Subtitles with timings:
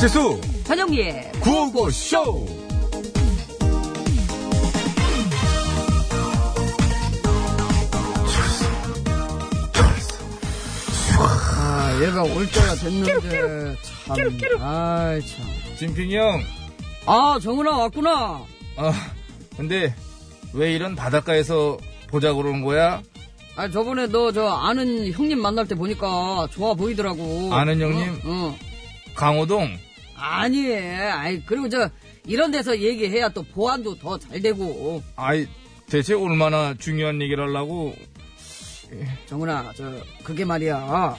[0.00, 2.46] 배칠수 전영미의 구호구쇼
[11.58, 15.46] 아 얘가 올 때가 됐는데 참 아이 참.
[15.78, 16.42] 진핑이 형.
[17.06, 18.42] 아 정은아 왔구나
[18.76, 18.92] 아,
[19.56, 19.94] 근데
[20.52, 21.78] 왜 이런 바닷가에서
[22.08, 23.02] 보자 그러는 거야?
[23.56, 28.08] 아 저번에 너 저 아는 형님 만날 때 보니까 좋아 보이더라고 아는 형님?
[28.24, 28.56] 어, 어.
[29.14, 29.76] 강호동.
[30.20, 31.90] 아니 아이 그리고 저
[32.26, 35.46] 이런 데서 얘기해야 또 보안도 더 잘 되고 아이,
[35.88, 37.94] 대체 얼마나 중요한 얘기를 하려고.
[39.26, 39.92] 정은아 저
[40.24, 41.16] 그게 말이야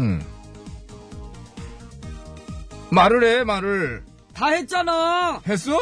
[0.00, 0.20] 응.
[2.90, 4.02] 말을 해, 말을.
[4.34, 5.76] 다 했잖아 했어?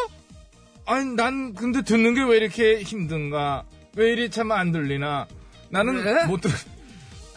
[0.86, 3.64] 아니, 난 근데 듣는 게 왜 이렇게 힘든가?
[3.94, 5.26] 왜 이리 참 안 들리나?
[5.70, 6.24] 나는 그래?
[6.24, 6.50] 못 들,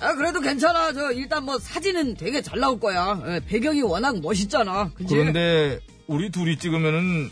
[0.02, 4.90] 아 그래도 괜찮아 저 일단 뭐 사진은 되게 잘 나올 거야 예, 배경이 워낙 멋있잖아
[4.96, 5.16] 그치?
[5.16, 7.30] 그런데 우리 둘이 찍으면은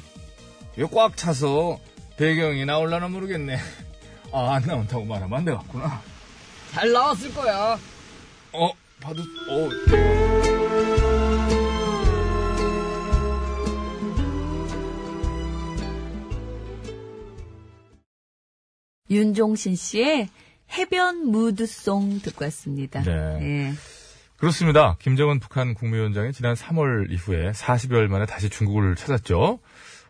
[0.78, 1.80] 이거 꽉 차서
[2.16, 3.58] 배경이 나올라나 모르겠네.
[4.32, 6.02] 아, 안 나온다고 말하면 안 되겠구나.
[6.72, 7.80] 잘 나왔을 거야
[8.54, 9.70] 어, 봐도, 어.
[19.10, 20.30] 윤종신 씨의
[20.72, 23.02] 해변 무드송 듣고 왔습니다.
[23.02, 23.12] 네.
[23.12, 23.74] 예.
[24.38, 24.96] 그렇습니다.
[25.00, 29.60] 김정은 북한 국무위원장이 지난 3월 이후에 40여일 만에 다시 중국을 찾았죠.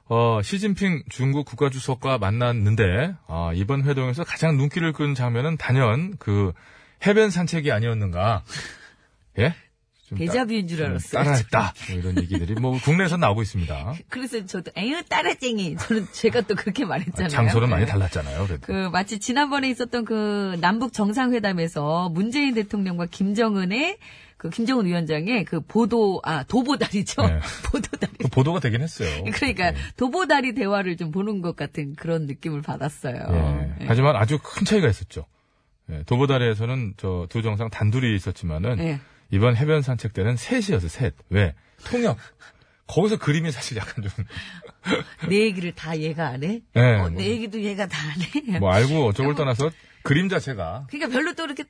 [0.06, 6.52] 어, 시진핑 중국 국가주석과 만났는데, 아, 이번 회동에서 가장 눈길을 끈 장면은 단연 그
[7.06, 8.44] 해변 산책이 아니었는가.
[9.40, 9.56] 예?
[10.18, 11.24] 데자뷰인 줄좀 알았어요.
[11.24, 11.74] 따라했다.
[11.90, 13.94] 뭐 이런 얘기들이 뭐 국내에서 나오고 있습니다.
[14.10, 17.30] 그래서 저도 에휴 따라쟁이 저는 제가 또 그렇게 말했잖아요.
[17.30, 17.92] 장소는 많이 네.
[17.92, 18.46] 달랐잖아요.
[18.48, 18.62] 그래도.
[18.62, 23.98] 그 마치 지난번에 있었던 그 남북 정상회담에서 문재인 대통령과 김정은의
[24.38, 27.22] 그 김정은 위원장의 그 보도 아 도보다리죠.
[27.28, 27.40] 네.
[27.72, 28.14] 보도다리.
[28.22, 29.10] 그 보도가 되긴 했어요.
[29.34, 29.78] 그러니까 네.
[29.98, 33.16] 도보다리 대화를 좀 보는 것 같은 그런 느낌을 받았어요.
[33.32, 33.76] 예.
[33.82, 33.86] 예.
[33.88, 35.26] 하지만 아주 큰 차이가 있었죠.
[35.92, 39.00] 예, 도보다리에서는 저 두 정상 단둘이 있었지만은 예.
[39.32, 40.90] 이번 해변 산책 때는 셋이었어요.
[40.90, 41.16] 셋.
[41.30, 41.54] 왜?
[41.86, 42.18] 통역.
[42.88, 44.12] 거기서 그림이 사실 약간 좀,
[45.30, 46.62] 내 얘기를 다 얘가 안 해?
[46.76, 48.60] 예, 어, 뭐, 내 얘기도 얘가 다 안 해?
[48.60, 49.70] 뭐 알고 어쩌고를 떠나서
[50.02, 51.66] 그림 자체가 그러니까 별로 또 이렇게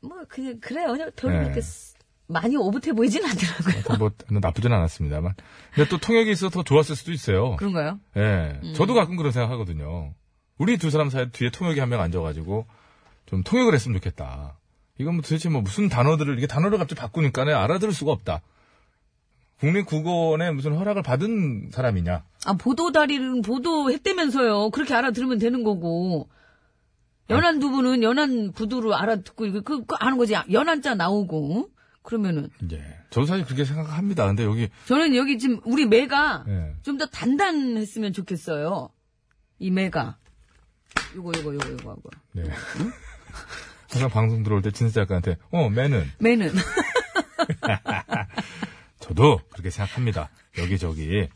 [0.00, 0.94] 뭐 그냥 그래요.
[1.16, 1.44] 별로 네.
[1.46, 1.94] 이렇게 쓰-
[2.28, 3.98] 많이 오붓해 보이진 않더라고요.
[3.98, 4.10] 뭐
[4.40, 5.34] 나쁘진 않았습니다만.
[5.74, 7.56] 근데 또 통역이 있어서 더 좋았을 수도 있어요.
[7.56, 7.98] 그런가요?
[8.16, 8.60] 예.
[8.62, 8.72] 음.
[8.76, 10.14] 저도 가끔 그런 생각하거든요.
[10.56, 12.68] 우리 두 사람 사이 뒤에 통역이 한 명 앉아가지고
[13.26, 14.59] 좀 통역을 했으면 좋겠다.
[15.00, 18.42] 이건 뭐 도대체 뭐 무슨 단어들을 이게 단어를 갑자기 바꾸니까 는 알아들을 수가 없다.
[19.60, 22.22] 국립국어원에 무슨 허락을 받은 사람이냐?
[22.44, 24.70] 아 보도 다리는 보도했다면서요.
[24.70, 26.28] 그렇게 알아들으면 되는 거고.
[27.30, 30.34] 연한 두 분은 연한 부두로 알아듣고 이거 그, 그 아는 거지.
[30.50, 31.70] 연한자 나오고
[32.02, 32.82] 그러면은 예.
[33.10, 34.26] 저도 사실 그렇게 생각합니다.
[34.26, 36.74] 근데 여기 저는 여기 지금 우리 매가 예.
[36.82, 38.90] 좀더 단단했으면 좋겠어요.
[39.60, 40.18] 이 매가.
[41.14, 42.10] 요거 요거 요거 요거 요거.
[42.32, 42.50] 네.
[43.90, 46.54] 항상 방송 들어올 때 진수 작가한테 어 매는 매는
[49.00, 50.30] 저도 그렇게 생각합니다.
[50.58, 51.28] 여기저기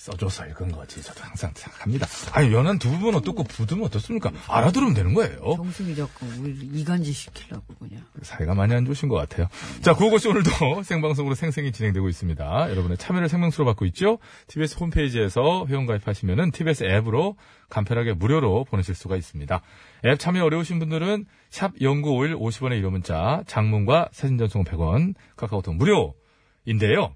[0.00, 1.02] 써줘서 읽은 거지.
[1.02, 2.06] 저도 항상 생각합니다.
[2.32, 4.32] 아니 연한 두 부분 어떻고 부두면 어떻습니까?
[4.48, 5.36] 알아들으면 되는 거예요.
[5.56, 8.02] 정승이 자꾸 우리를 이간질 시키려고 그냥.
[8.22, 9.46] 사이가 많이 안 좋으신 것 같아요.
[9.82, 12.70] 자, 구호고시 오늘도 생방송으로 생생히 진행되고 있습니다.
[12.70, 14.18] 여러분의 참여를 생명수로 받고 있죠?
[14.46, 17.36] TBS 홈페이지에서 회원가입하시면은 TBS 앱으로
[17.68, 19.60] 간편하게 무료로 보내실 수가 있습니다.
[20.06, 27.14] 앱 참여 어려우신 분들은 샵 0951 50원의 1호 문자, 장문과 사진 전송 100원, 카카오톡 무료인데요.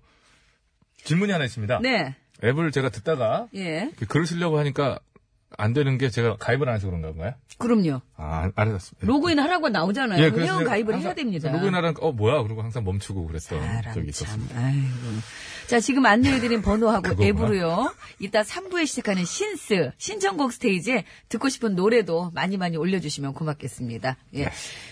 [0.97, 1.81] 질문이 하나 있습니다.
[1.81, 2.17] 네.
[2.43, 3.91] 앱을 제가 듣다가 예.
[4.09, 4.99] 글을 쓰려고 하니까
[5.59, 7.35] 안 되는 게 제가 가입을 안 해서 그런가 봐요?
[7.59, 8.01] 그럼요.
[8.17, 9.07] 아, 알았습니다.
[9.07, 10.23] 로그인 하라고 나오잖아요.
[10.23, 11.51] 예, 그 회원 가입을 해야 됩니다.
[11.53, 14.09] 로그인 하라는 어 뭐야 그러고 항상 멈추고 그랬던 적이 참.
[14.09, 14.59] 있었습니다.
[14.61, 14.89] 아이고.
[15.67, 17.23] 자, 지금 안내해드린 번호하고.
[17.25, 17.95] 앱으로요.
[18.19, 24.17] 이따 3부에 시작하는 신스, 신청곡 스테이지에 듣고 싶은 노래도 많이 많이 올려주시면 고맙겠습니다.
[24.37, 24.51] 예.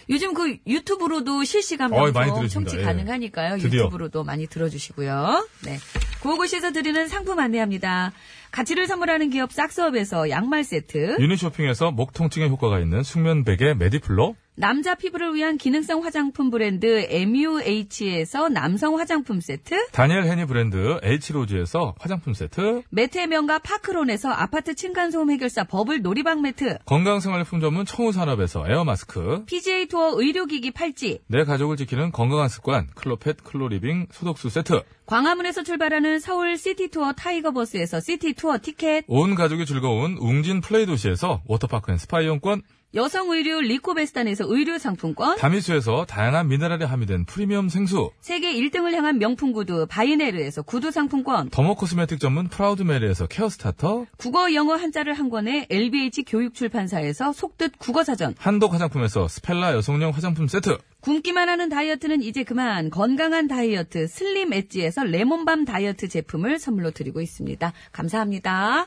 [0.09, 2.13] 요즘 그 유튜브로도 실시간 네.
[2.13, 2.49] 방송.
[2.49, 2.83] 청취 예.
[2.85, 3.59] 가능하니까요.
[3.59, 3.81] 드디어.
[3.81, 5.47] 유튜브로도 많이 들어주시고요.
[5.67, 5.79] 네.
[6.21, 8.13] 구호고시에서 드리는 상품 안내합니다.
[8.53, 11.17] 가치를 선물하는 기업 싹스업에서 양말 세트.
[11.19, 18.51] 유니쇼핑에서 목 통증에 효과가 있는 숙면 베개 메디플로 남자 피부를 위한 기능성 화장품 브랜드 MUH에서
[18.51, 19.87] 남성 화장품 세트.
[19.93, 26.81] 다니엘 헤니 브랜드 H로즈에서 화장품 세트 매트의 명가 파크론에서 아파트 층간소음 해결사 버블 놀이방 매트.
[26.85, 31.21] 건강생활품 전문 청우산업에서 에어마스크 PGA 투어 의료기기 팔찌.
[31.29, 38.59] 내 가족을 지키는 건강한 습관 클로펫 클로리빙 소독수 세트 광화문에서 출발하는 서울 시티투어 타이거버스에서 시티투어
[38.61, 39.05] 티켓.
[39.07, 42.61] 온 가족이 즐거운 웅진 플레이 도시에서 워터파크 앤 스파 이용권
[42.95, 45.37] 여성 의류 리코베스탄에서 의류 상품권.
[45.39, 51.49] 다미수에서 다양한 미네랄이 함유된 프리미엄 생수 세계 1등을 향한 명품 구두 바이네르에서 구두 상품권.
[51.49, 57.79] dermo cosmetic 전문 프라우드 메리에서 케어 스타터 국어 영어 한자를 한 권에 LBH 교육출판사에서 속뜻
[57.79, 58.35] 국어사전.
[58.39, 65.05] 한독 화장품에서 스펠라 여성용 화장품 세트 굶기만 하는 다이어트는 이제 그만 건강한 다이어트 슬림 엣지에서
[65.05, 67.73] 레몬밤 다이어트 제품을 선물로 드리고 있습니다.
[67.91, 68.87] 감사합니다.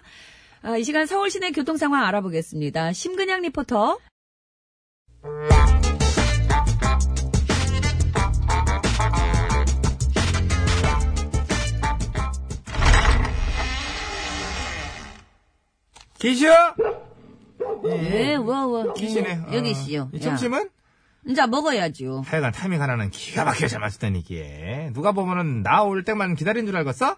[0.65, 2.91] 아, 이 시간 서울 시내 교통 상황 알아보겠습니다.
[2.91, 4.00] 심근양 리포터.
[16.17, 16.51] 기시오?
[17.83, 18.94] 네, 와, 와.
[18.94, 19.35] 기시네.
[19.35, 20.09] 네, 여기 있어요.
[20.13, 20.71] 이 점심은?
[21.27, 22.23] 이제 먹어야죠.
[22.25, 24.89] 하여간 타이밍 하나는 기가 막히게 잘 맞추다니, 이게.
[24.95, 27.17] 누가 보면은 나올 때만 기다린 줄 알겠어?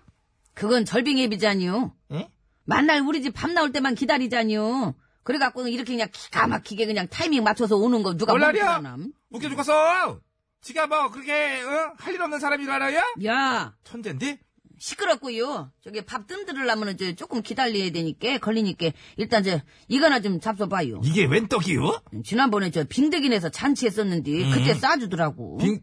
[0.54, 1.94] 그건 절빙앱이잖요.
[2.12, 2.28] 응?
[2.68, 4.94] 만날 우리 집 밤 나올 때만 기다리잖요.
[5.24, 8.80] 그래갖고 이렇게 그냥 기가 막히게 그냥 타이밍 맞춰서 오는 거 누가 몰라려?
[8.80, 10.20] 남 웃겨 죽었어!
[10.62, 11.94] 지가 뭐, 그렇게, 어?
[11.98, 13.02] 할일 없는 사람인 줄 알아요?
[13.26, 14.40] 야, 천재인데?
[14.80, 15.72] 시끄럽고요.
[15.82, 21.02] 저기 밥 뜸들으려면 저 조금 기다려야 되니까 걸리니까 일단 저 이거나 좀 잡숴봐요.
[21.06, 22.02] 이게 웬 떡이요?
[22.24, 25.58] 지난번에 저 빙대기내서 잔치했었는데 그때 싸주더라고.
[25.58, 25.82] 빙,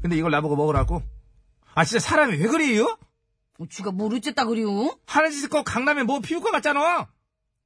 [0.00, 1.02] 근데 이걸 나보고 먹으라고?
[1.74, 2.96] 아, 진짜 사람이 왜 그래요?
[3.62, 4.98] 어, 쥐가 뭘 어쨌다 그래요?
[5.06, 7.08] 하는 짓을 꼭 강남에 뭐 피부과 갔잖아!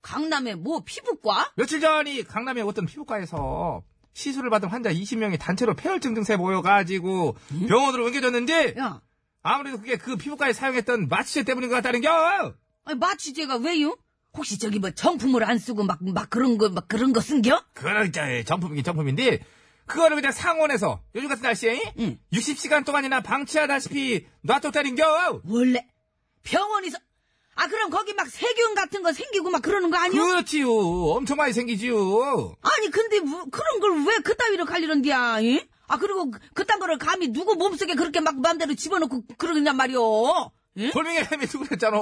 [0.03, 1.53] 강남에 뭐 피부과?
[1.57, 3.83] 며칠 전이 강남의 어떤 피부과에서
[4.13, 7.37] 시술을 받은 환자 20명이 단체로 폐혈증 증세 모여가지고
[7.69, 9.01] 병원으로 옮겨졌는데 야,
[9.43, 12.55] 아무래도 그게 그 피부과에 사용했던 마취제 때문인 것 같다는 겨!
[12.85, 13.97] 아니, 마취제가 왜요?
[14.35, 17.65] 혹시 저기 뭐 정품을 안 쓰고 막, 막 그런 거, 막 그런 거 쓴겨?
[18.03, 19.41] 진짜 정품이긴 정품인데
[19.87, 22.19] 그거를 그냥 상온에서 요즘 같은 날씨에 응.
[22.33, 25.41] 60시간 동안이나 방치하다시피 놔뒀다는 겨!
[25.45, 25.87] 원래
[26.43, 26.99] 병원에서
[27.55, 30.23] 아 그럼 거기 막 세균 같은 거 생기고 막 그러는 거 아니요?
[30.23, 30.71] 그렇지요.
[30.71, 32.57] 엄청 많이 생기지요.
[32.61, 35.43] 아니 근데 뭐, 그런 걸 왜 그따위로 갈리는디야?
[35.45, 35.67] 예?
[35.89, 40.51] 아 그리고 그- 그딴 거를 감히 누구 몸속에 그렇게 막 마음대로 집어넣고 그러냐 말이오?
[40.79, 40.91] 예?
[40.91, 41.97] 골명이 햄이 누구 그랬잖아.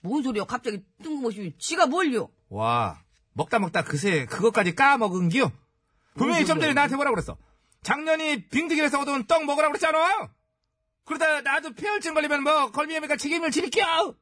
[0.00, 0.44] 뭔 소리야?
[0.44, 2.28] 갑자기 뜬금없이 지가 뭘요?
[2.50, 2.98] 와,
[3.32, 5.50] 먹다 먹다 그새 그것까지 까먹은 겨.
[6.14, 7.36] 분명히 좀 전에 나한테 뭐라 그랬어.
[7.82, 10.30] 작년이 빙득이라서 얻은 떡 먹으라고 그랬잖아.
[11.04, 14.16] 그러다 나도 폐혈증 걸리면 뭐 걸미애미가 책임을 지릴게요.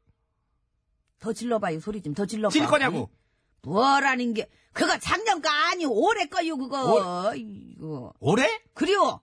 [1.21, 2.53] 더 질러봐요 소리 좀 더 질러봐.
[2.53, 3.11] 질 거냐고.
[3.13, 3.17] 예?
[3.63, 7.33] 뭐라는 게 그거 작년 거 아니오 올해 거요 그거.
[7.37, 8.49] 이거 올해?
[8.75, 9.21] 그래요.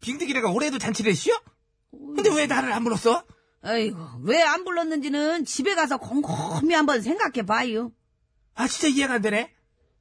[0.00, 1.34] 빙득이래가 올해도 잔치를 했시오?
[1.90, 3.24] 근데 왜 나를 안 불렀어?
[3.62, 7.92] 아이고 왜 안 불렀는지는 집에 가서 곰곰이 한번 생각해 봐요.
[8.54, 9.52] 아 진짜 이해가 안 되네.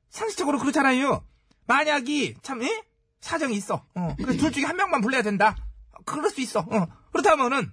[0.09, 1.25] 상식적으로 그렇잖아요.
[1.69, 2.83] 만약이 참 예?
[3.21, 3.85] 사정이 있어.
[3.93, 4.15] 어.
[4.17, 5.55] 그래 둘 중에 한 명만 불러야 된다.
[6.03, 6.61] 그럴 수 있어.
[6.61, 6.87] 어.
[7.11, 7.71] 그렇다면은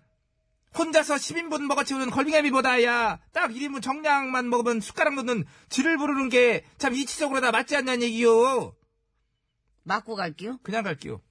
[0.76, 7.40] 혼자서 10인분 먹어치우는 걸빙애미보다야 딱 1인분 정량만 먹으면 숟가락 넣는 쥐를 부르는 게 참 이치적으로
[7.40, 8.74] 다 맞지 않냐는 얘기요.
[9.84, 10.58] 맞고 갈게요.
[10.62, 11.22] 그냥 갈게요.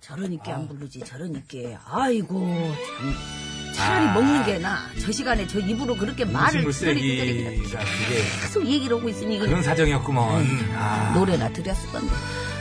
[0.00, 3.14] 저러니까 안 부르지 저러니까 아이고 참
[3.78, 9.08] 차라리 먹는 게 나아 저 시간에 저 입으로 그렇게 말을 기다리기다리기다 그게 계속 얘기를 하고
[9.08, 10.46] 있으니 그런 사정이었구먼.
[10.76, 11.12] 아.
[11.14, 12.12] 노래나 들었을 건데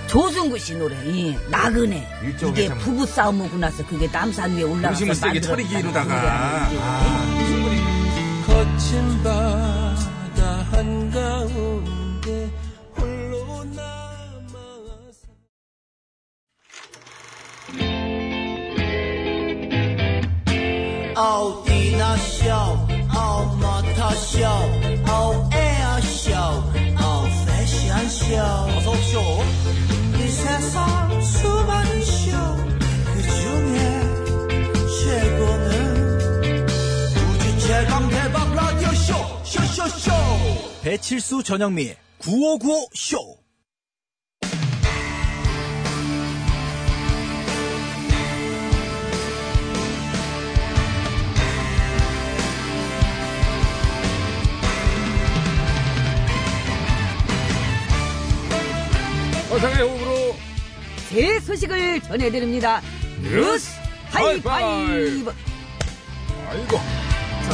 [0.08, 2.08] 조승구 씨 노래 이 나그네
[2.50, 6.16] 이게 참- 부부 싸움 오고 나서 그게 남산 위에 올라가서 음식물 쓰레기 만들었다는 처리 기로다가.
[6.16, 6.78] 노래라는 게.
[6.82, 7.38] 아.
[8.48, 11.77] 거친 바다 한가운
[21.38, 22.50] 어디나 쇼,
[23.16, 28.36] 어 모터 쇼, 어 에어 쇼, 어 패션 쇼.
[28.76, 29.22] 어서 쇼.
[30.16, 32.32] 이 세상 수많은 쇼,
[33.14, 33.78] 그 중에
[35.04, 36.18] 최고는
[37.14, 39.14] 우주 최강 대박 라디오 쇼.
[40.82, 43.47] 배칠수 전영미 9595 쇼.
[59.50, 60.36] 환상의 호흡으로
[61.10, 62.82] 새 소식을 전해드립니다.
[63.22, 63.72] 뉴스
[64.10, 65.34] 하이파이브.
[66.50, 66.78] 아이고.
[66.78, 67.54] 자,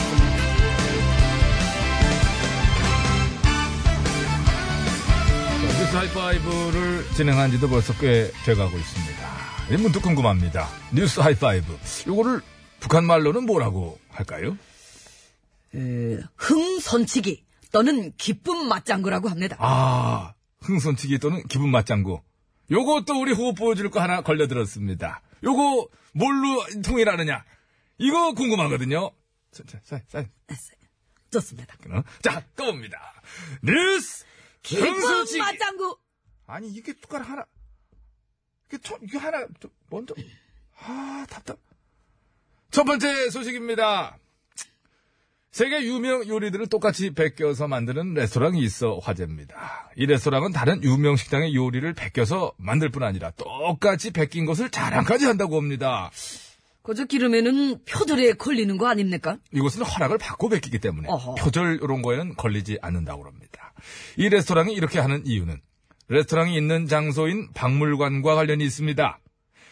[5.79, 9.13] 뉴스 하이파이브를 진행한 지도 벌써 꽤 돼가고 있습니다.
[9.71, 10.67] 이 문득 궁금합니다.
[10.91, 11.77] 뉴스 하이파이브.
[12.07, 12.41] 요거를
[12.79, 14.57] 북한 말로는 뭐라고 할까요?
[15.75, 19.55] 에, 흥선치기 또는 기쁨 맞장구라고 합니다.
[19.59, 20.32] 아,
[20.63, 22.21] 흥선치기 또는 기분 맞장구.
[23.05, 25.21] 또 우리 호흡 보여줄 거 하나 걸려들었습니다.
[25.43, 27.43] 요거 뭘로 통일하느냐?
[27.97, 29.11] 이거 궁금하거든요.
[29.51, 29.63] 자,
[31.29, 31.75] 좋습니다.
[31.91, 32.03] 어?
[32.21, 32.97] 자, 꺼봅니다.
[33.63, 34.25] 뉴스!
[34.65, 35.39] 흥선치기!
[35.39, 35.97] 맞장구.
[36.47, 37.45] 아니, 이게 숟가락 하나.
[38.67, 40.15] 이게 저, 이게 하나, 좀 먼저.
[40.79, 41.57] 아, 답답.
[42.71, 44.17] 첫 번째 소식입니다.
[45.53, 49.87] 세계 유명 요리들을 똑같이 베껴서 만드는 레스토랑이 있어 화제입니다.
[49.95, 55.57] 이 레스토랑은 다른 유명 식당의 요리를 베껴서 만들 뿐 아니라 똑같이 베낀 것을 자랑까지 한다고
[55.57, 56.09] 합니다.
[56.81, 59.37] 그저 기름에는 표절에 걸리는 거 아닙니까?
[59.51, 61.35] 이곳은 허락을 받고 베끼기 때문에 어허.
[61.35, 63.73] 표절 이런 거에는 걸리지 않는다고 합니다.
[64.17, 65.61] 이 레스토랑이 이렇게 하는 이유는
[66.07, 69.19] 레스토랑이 있는 장소인 박물관과 관련이 있습니다.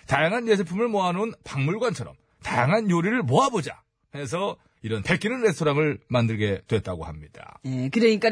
[0.05, 3.81] 다양한 예술품을 모아놓은 박물관처럼 다양한 요리를 모아보자
[4.13, 7.59] 해서 이런 베끼는 레스토랑을 만들게 됐다고 합니다.
[7.65, 8.29] 예, 그러니까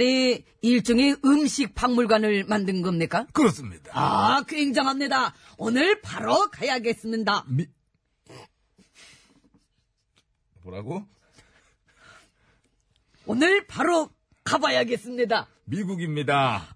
[0.61, 3.27] 일종의 음식 박물관을 만든 겁니까?
[3.33, 3.91] 그렇습니다.
[3.93, 5.33] 아, 굉장합니다.
[5.57, 7.45] 오늘 바로 가야겠습니다.
[7.47, 7.67] 미...
[10.63, 11.05] 뭐라고?
[13.25, 14.09] 오늘 바로
[14.43, 15.47] 가봐야겠습니다.
[15.65, 16.75] 미국입니다.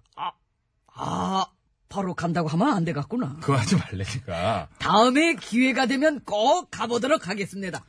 [0.96, 1.46] 아,
[1.88, 3.38] 바로 간다고 하면 안 되겠구나.
[3.40, 4.68] 그거 하지 말래니까.
[4.78, 7.84] 다음에 기회가 되면 꼭 가보도록 하겠습니다.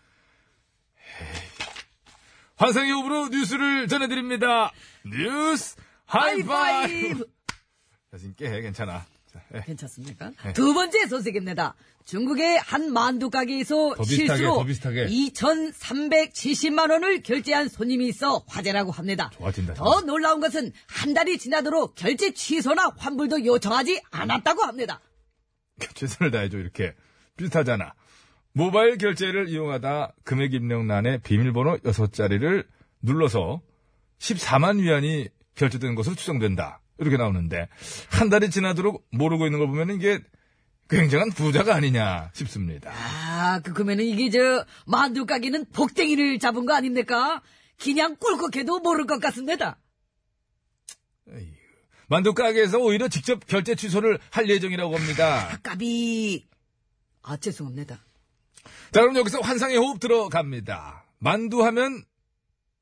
[2.58, 4.72] 환상의 호흡으로 뉴스를 전해드립니다.
[5.06, 7.26] 뉴스 하이파이브.
[8.12, 9.06] 자신 깨 괜찮아.
[9.32, 9.62] 자, 예.
[9.62, 10.32] 괜찮습니까?
[10.44, 10.54] 네.
[10.54, 11.76] 두 번째 소식입니다.
[12.06, 15.08] 중국의 한 만두 가게에서 비슷하게, 실수로 더 비슷하게.
[15.08, 19.32] 2,370만 원을 결제한 손님이 있어 화제라고 합니다.
[19.34, 25.02] 좋아진다, 더 놀라운 것은 한 달이 지나도록 결제 취소나 환불도 요청하지 않았다고 합니다.
[25.96, 26.94] 최선을 다해줘 이렇게
[27.36, 27.94] 비슷하잖아.
[28.56, 32.66] 모바일 결제를 이용하다 금액 입력란에 비밀번호 6자리를
[33.02, 33.62] 눌러서
[34.20, 36.80] 14만 위안이 결제된 것으로 추정된다.
[36.98, 37.68] 이렇게 나오는데
[38.10, 40.20] 한 달이 지나도록 모르고 있는 걸 보면 이게
[40.90, 42.94] 굉장한 부자가 아니냐 싶습니다.
[42.94, 47.42] 아, 그, 그러면은 이게 저, 만두 가게는 복댕이를 잡은 거 아닙니까?
[47.78, 49.78] 그냥 꿀꺽해도 모를 것 같습니다.
[52.08, 55.60] 만두 가게에서 오히려 직접 결제 취소를 할 예정이라고 합니다.
[55.62, 56.46] 까비.
[57.24, 58.00] 아, 죄송합니다.
[58.92, 61.06] 자, 그럼 여기서 환상의 호흡 들어갑니다.
[61.20, 62.04] 만두 하면,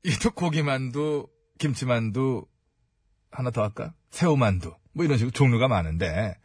[0.02, 2.46] 이도 고기만두, 김치만두,
[3.30, 3.94] 하나 더 할까?
[4.10, 4.74] 새우만두.
[4.92, 6.38] 뭐 이런 식으로 종류가 많은데.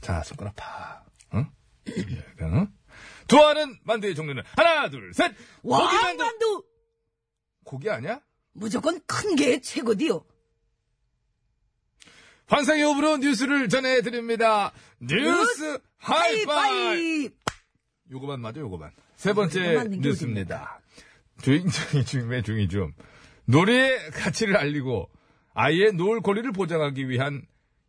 [0.00, 1.04] 자, 손가락 파.
[1.34, 1.46] 응?
[2.42, 2.68] 응?
[3.26, 5.32] 좋아하는 만두의 종류는 하나, 둘, 셋!
[5.62, 6.22] 고기만두!
[6.22, 6.64] 왕만두!
[7.64, 8.20] 고기 아니야?
[8.52, 10.24] 무조건 큰 게 최고디요.
[12.46, 14.72] 환상의 호흡으로 뉴스를 전해드립니다.
[15.00, 16.46] 뉴스 하이파이!
[16.46, 17.30] 하이파이!
[18.10, 18.90] 요거만 맞아, 요거만.
[19.16, 20.80] 세 번째 뉴스입니다.
[21.42, 22.92] 주인장이 중매 중이 좀.
[23.46, 25.08] 놀이의 가치를 알리고
[25.54, 27.42] 아이의 놀 권리를 보장하기 위한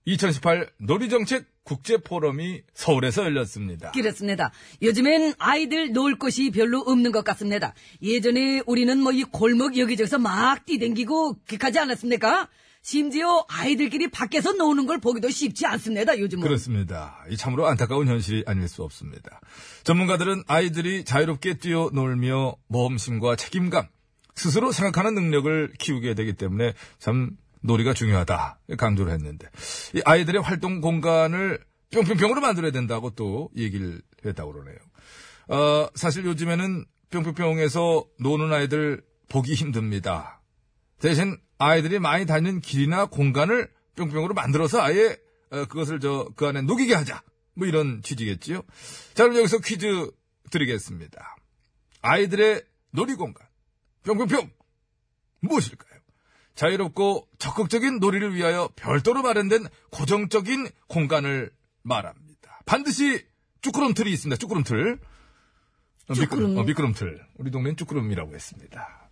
[0.05, 3.91] 2018 놀이정책 국제포럼이 서울에서 열렸습니다.
[3.91, 4.51] 그렇습니다.
[4.81, 7.73] 요즘엔 아이들 놀 곳이 별로 없는 것 같습니다.
[8.01, 12.47] 예전에 우리는 뭐 이 골목 여기저기서 막 뛰댕기고 그하지 않았습니까?
[12.81, 16.43] 심지어 아이들끼리 밖에서 노는 걸 보기도 쉽지 않습니다, 요즘은.
[16.43, 17.23] 그렇습니다.
[17.29, 19.41] 이 참으로 안타까운 현실이 아닐 수 없습니다.
[19.83, 23.87] 전문가들은 아이들이 자유롭게 뛰어놀며 모험심과 책임감,
[24.35, 27.31] 스스로 생각하는 능력을 키우게 되기 때문에 참
[27.61, 29.49] 놀이가 중요하다 강조를 했는데
[29.93, 31.59] 이 아이들의 활동 공간을
[31.91, 34.77] 뿅뿅뿅으로 만들어야 된다고 또 얘기를 했다고 그러네요.
[35.49, 40.41] 어, 사실 요즘에는 뿅뿅뿅에서 노는 아이들 보기 힘듭니다.
[40.99, 45.17] 대신 아이들이 많이 다니는 길이나 공간을 뿅뿅으로 만들어서 아예
[45.51, 47.21] 어, 그것을 저 그 안에 녹이게 하자.
[47.55, 48.63] 뭐 이런 취지겠지요.
[49.13, 50.09] 자 그럼 여기서 퀴즈
[50.51, 51.35] 드리겠습니다.
[52.01, 53.45] 아이들의 놀이 공간
[54.03, 54.49] 뿅뿅뿅
[55.41, 55.99] 무엇일까요?
[56.55, 61.51] 자유롭고 적극적인 놀이를 위하여 별도로 마련된 고정적인 공간을
[61.83, 62.59] 말합니다.
[62.65, 63.25] 반드시
[63.61, 64.37] 쭈꾸름 틀이 있습니다.
[64.39, 64.99] 쭈꾸름 틀.
[66.09, 66.57] 어, 미끄럼.
[66.57, 67.25] 어, 미끄럼 틀.
[67.35, 69.08] 우리 동네는 쭈꾸름이라고 했습니다.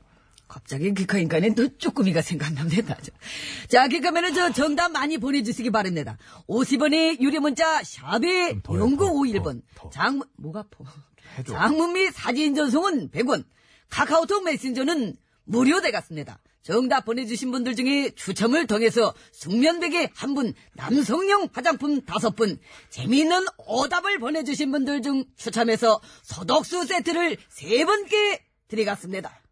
[0.48, 2.98] 갑자기 기카인간에 또 쭈꾸미가 생각납니다.
[3.02, 3.12] 저.
[3.68, 6.18] 자, 그러면은 저 정답 많이 보내주시기 바랍니다.
[6.48, 9.62] 50원의 유료 문자 샵에 좀 더해, 0951번.
[9.76, 9.90] 더, 더.
[9.90, 10.86] 장문, 목 아파.
[11.38, 11.54] 해줘.
[11.54, 13.44] 장문 및 사진 전송은 100원.
[13.90, 16.40] 카카오톡 메신저는 무료되겠습니다.
[16.62, 24.20] 정답 보내주신 분들 중에 추첨을 통해서 숙면베개 한 분, 남성용 화장품 다섯 분, 재미있는 오답을
[24.20, 29.47] 보내주신 분들 중 추첨해서 소독수 세트를 세 분께 드리겠습니다.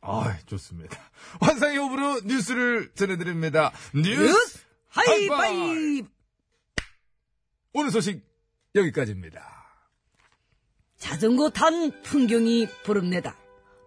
[0.00, 0.98] 아, 좋습니다.
[1.40, 3.72] 환상의 호흡으로 뉴스를 전해드립니다.
[3.94, 4.60] 뉴스!
[4.88, 6.08] 하이파이브!
[7.72, 8.24] 오늘 소식
[8.74, 9.58] 여기까지입니다.
[10.96, 13.36] 자전거 탄 풍경이 부릅니다.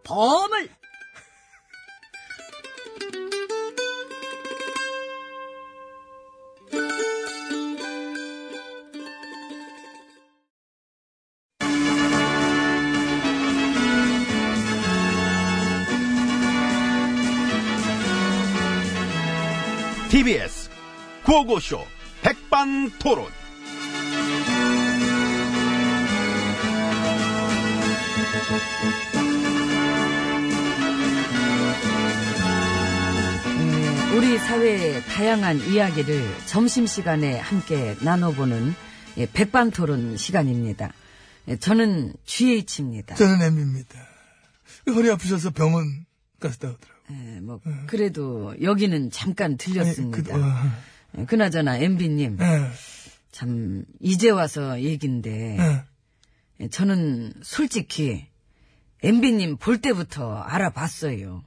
[0.03, 0.70] 범을!
[20.22, 20.70] TBS
[21.25, 21.84] 구호고쇼
[22.22, 23.25] 백반토론.
[33.48, 38.75] 음, 우리 사회의 다양한 이야기를 점심시간에 함께 나눠보는
[39.18, 40.94] 예, 백반토론 시간입니다.
[41.48, 43.16] 예, 저는 GH입니다.
[43.16, 44.00] 저는 M입니다.
[44.88, 46.06] 허리 아프셔서 병원
[46.40, 46.91] 갔다 오더라고요.
[47.12, 50.36] 예, 뭐 그래도 여기는 잠깐 들렸습니다.
[50.36, 50.72] 그, 어,
[51.20, 52.72] 예, 그나저나 MB님 예,
[53.32, 55.84] 참 이제 와서 얘긴데 예.
[56.62, 58.27] 예, 저는 솔직히
[59.03, 61.44] MB님 볼 때부터 알아봤어요.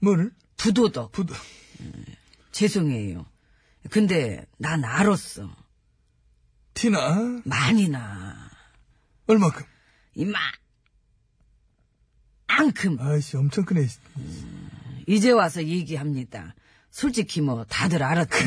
[0.00, 0.32] 뭐를?
[0.56, 1.34] 부도덕 부도.
[2.52, 3.26] 죄송해요.
[3.90, 5.48] 근데 난 알았어.
[6.74, 7.40] 티나?
[7.44, 8.50] 많이 나.
[9.26, 9.64] 얼마큼?
[10.14, 10.38] 이마
[12.46, 13.86] 안큼 아이씨, 엄청 크네.
[15.06, 16.54] 이제 와서 얘기합니다.
[16.90, 18.38] 솔직히 뭐 다들 알았죠.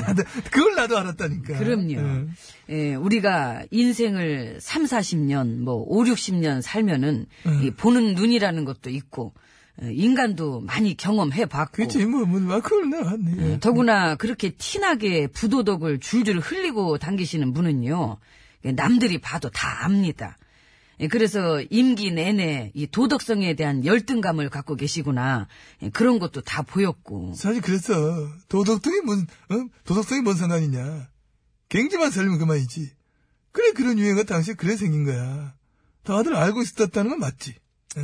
[0.00, 1.58] 나도, 그걸 나도 알았다니까.
[1.58, 1.92] 그럼요.
[1.92, 2.26] 예.
[2.74, 7.62] 예, 우리가 인생을 3, 40년, 뭐 5, 60년 살면은 음.
[7.62, 9.34] 이 보는 눈이라는 것도 있고
[9.82, 13.52] 예, 인간도 많이 경험해 봤고 그치, 뭐, 뭐, 아, 그걸 알았네.
[13.52, 13.60] 예.
[13.60, 18.16] 더구나 그렇게 티나게 부도덕을 줄줄 흘리고 당기시는 분은요.
[18.64, 20.38] 예, 남들이 봐도 다 압니다.
[21.00, 25.48] 예, 그래서 임기 내내 이 도덕성에 대한 열등감을 갖고 계시구나.
[25.82, 27.34] 예, 그런 것도 다 보였고.
[27.34, 27.94] 사실 그랬어.
[28.48, 29.68] 도덕성이 뭔, 어?
[29.84, 31.08] 도덕성이 뭔 상관이냐.
[31.68, 32.90] 경제만 살면 그만이지.
[33.52, 35.54] 그래, 그런 유행가 당시에 그래 생긴 거야.
[36.04, 37.54] 다들 알고 있었다는 건 맞지.
[37.98, 38.02] 예.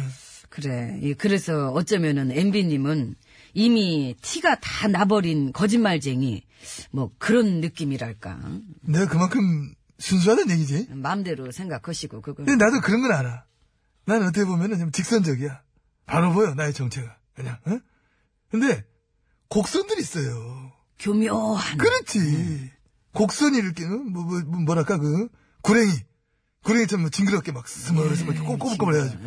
[0.49, 0.99] 그래.
[1.03, 3.15] 예, 그래서 어쩌면은 MB님은
[3.55, 6.43] 이미 티가 다 나버린 거짓말쟁이
[6.91, 8.39] 뭐 그런 느낌이랄까.
[8.83, 9.73] 내가 그만큼
[10.03, 10.89] 순수하다는 얘기지.
[10.91, 12.45] 마음대로 생각하시고 그거.
[12.45, 13.45] 근데 나도 그런 건 알아.
[14.05, 15.63] 난 어떻게 보면은 좀 직선적이야.
[16.07, 17.17] 바로 보여, 나의 정체가.
[17.35, 17.79] 그냥, 어?
[18.51, 18.85] 근데,
[19.49, 20.73] 곡선들이 있어요.
[20.99, 21.79] 교묘한.
[21.79, 22.73] 그렇지.
[23.13, 23.89] 곡선이 이렇게, 어?
[23.89, 25.29] 뭐, 뭐, 뭐, 뭐랄까, 그,
[25.63, 25.93] 구랭이.
[26.65, 29.23] 구랭이처럼 뭐 징그럽게 막 스멀스멀 이렇게 꼬불꼬불 해가지고.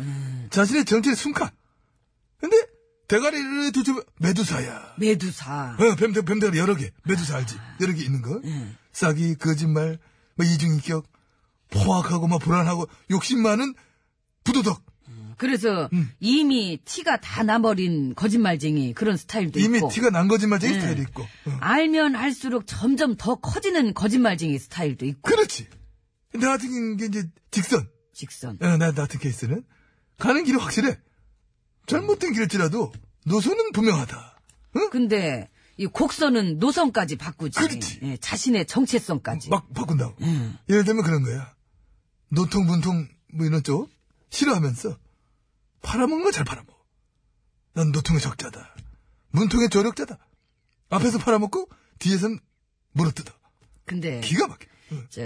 [0.50, 1.50] 자신의 정체를 숨가.
[2.38, 2.56] 근데,
[3.08, 4.96] 대가리를 뒤집어, 메두사야.
[4.98, 5.76] 메두사.
[5.78, 6.90] 어, 뱀, 뱀 대가리 여러 개.
[7.04, 7.56] 메두사 알지?
[7.80, 8.40] 여러 개 있는 거.
[8.92, 9.98] 싸기, 거짓말,
[10.36, 11.06] 뭐 이중인격,
[11.70, 13.74] 포악하고 막 불안하고 욕심 많은
[14.44, 14.82] 부도덕.
[15.38, 19.90] 그래서 이미 티가 다 나버린 거짓말쟁이 그런 스타일도 이미 있고.
[19.90, 20.80] 티가 난 거짓말쟁이 네.
[20.80, 21.22] 스타일이 있고.
[21.22, 21.56] 어.
[21.60, 25.20] 알면 알수록 점점 더 커지는 거짓말쟁이 스타일도 있고.
[25.22, 25.68] 그렇지.
[26.34, 27.86] 나 같은 게 이제 직선.
[28.14, 28.56] 직선.
[28.62, 29.62] 어, 나, 나 같은 케이스는.
[30.18, 30.98] 가는 길이 확실해.
[31.86, 32.92] 잘못된 길일지라도
[33.26, 34.38] 노선은 분명하다.
[34.90, 37.58] 근데 이 곡선은 노선까지 바꾸지.
[37.58, 38.00] 그렇지.
[38.02, 39.50] 예, 자신의 정체성까지.
[39.50, 40.14] 막 바꾼다고.
[40.22, 40.56] 음.
[40.68, 41.54] 예를 들면 그런 거야.
[42.30, 43.90] 노통, 문통, 뭐 이런 쪽
[44.30, 44.98] 싫어하면서
[45.82, 46.74] 팔아먹는 거 잘 팔아먹어.
[47.74, 48.74] 난 노통의 적자다.
[49.30, 50.18] 문통의 조력자다.
[50.88, 52.38] 앞에서 팔아먹고 뒤에선
[52.92, 53.32] 물어뜯어.
[53.84, 54.66] 근데 기가 막혀.
[54.92, 55.06] 응.
[55.10, 55.20] 저,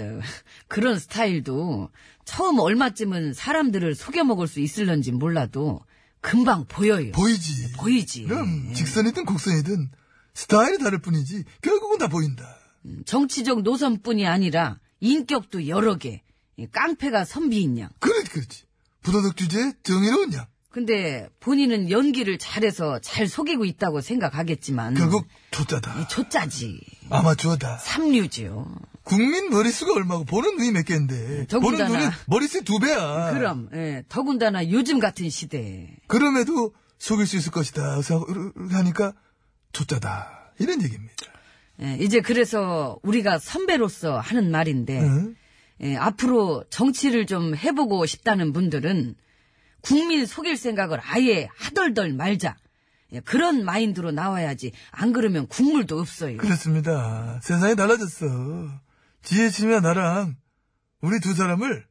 [0.67, 1.89] 그런 스타일도
[2.25, 5.79] 처음 얼마쯤은 사람들을 속여 먹을 수 있을런지 몰라도
[6.19, 7.11] 금방 보여요.
[7.13, 7.71] 보이지.
[7.73, 8.23] 보이지.
[8.25, 9.91] 그럼 직선이든 곡선이든
[10.33, 12.57] 스타일이 다를 뿐이지 결국은 다 보인다.
[13.05, 16.21] 정치적 노선뿐이 아니라 인격도 여러 개.
[16.57, 17.89] 이 깡패가 선비인 양.
[17.99, 18.63] 그렇지, 그렇지.
[19.03, 20.45] 부도덕 주제에 정의로운 양.
[20.69, 25.99] 근데 본인은 연기를 잘해서 잘 속이고 있다고 생각하겠지만 결국 조짜다.
[26.01, 26.79] 이 조짜지.
[27.09, 27.77] 아마추어다.
[27.79, 28.73] 삼류지요.
[29.03, 31.15] 국민 머릿수가 얼마고 보는 눈이 몇 개인데.
[31.25, 31.89] 보는 더군다나.
[31.99, 33.33] 눈이 머릿수 두 배야.
[33.33, 37.99] 그럼 예, 더군다나 요즘 같은 시대에 그럼에도 속일 수 있을 것이다.
[38.69, 39.13] 하니까
[39.71, 40.53] 조짜다.
[40.59, 41.13] 이런 얘기입니다.
[41.81, 45.35] 예, 이제 그래서 우리가 선배로서 하는 말인데 응?
[45.81, 49.15] 예, 앞으로 정치를 좀 해보고 싶다는 분들은
[49.81, 52.55] 국민 속일 생각을 아예 하덜덜 말자.
[53.13, 54.71] 예, 그런 마인드로 나와야지.
[54.91, 56.37] 안 그러면 국물도 없어요.
[56.37, 57.39] 그렇습니다.
[57.41, 58.27] 세상이 달라졌어.
[59.23, 60.35] 지혜심이야 나랑
[61.01, 61.85] 우리 두 사람을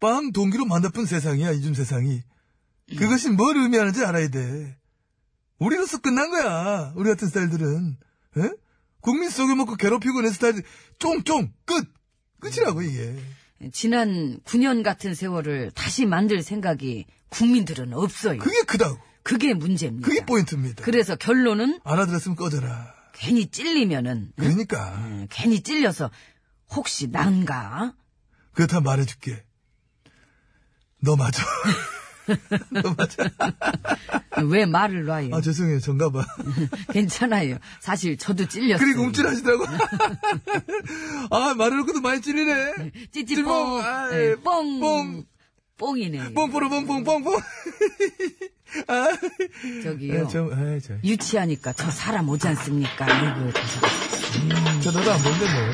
[0.00, 2.22] 빵 동기로 만나쁜 세상이야, 요즘 세상이.
[2.98, 4.76] 그것이 뭘 의미하는지 알아야 돼.
[5.64, 6.92] 우리로서 끝난 거야.
[6.94, 7.96] 우리 같은 스타일들은.
[8.38, 8.50] 에?
[9.00, 10.62] 국민 속여먹고 괴롭히고 이런 스타일,
[10.98, 11.52] 쫑쫑!
[11.64, 11.88] 끝!
[12.40, 13.16] 끝이라고, 이게.
[13.72, 18.38] 지난 9년 같은 세월을 다시 만들 생각이 국민들은 없어요.
[18.38, 18.98] 그게 크다고.
[19.22, 20.06] 그게 문제입니다.
[20.06, 20.84] 그게 포인트입니다.
[20.84, 22.94] 그래서 결론은 알아들었으면 꺼져라.
[23.14, 24.94] 괜히 찔리면은 그러니까.
[24.98, 26.10] 음, 괜히 찔려서
[26.72, 27.94] 혹시 난가?
[28.52, 29.44] 그렇다 말해줄게.
[31.00, 31.42] 너 맞아.
[34.48, 35.34] 왜 말을 놔요?
[35.34, 35.80] 아, 죄송해요.
[35.80, 36.24] 전가 봐.
[36.92, 37.58] 괜찮아요.
[37.80, 38.84] 사실 저도 찔렸어요.
[38.84, 39.64] 그리고 움찔하시더라고.
[41.30, 42.90] 아, 말해놓고도 많이 찔리네.
[43.12, 45.24] 찌찌뽕, 아, 예, 뽕, 뽕.
[45.76, 46.34] 뽕이네.
[46.34, 47.34] 뽕뽀로 뽕뽕 뽕뽕.
[48.86, 49.08] 아,
[49.82, 50.24] 저기요.
[50.24, 53.04] 아, 좀, 아, 저, 유치하니까 저 사람 오지 않습니까?
[53.06, 54.80] 아이고, 저 사람.
[54.80, 55.64] 저 너도 안 본데 뭐.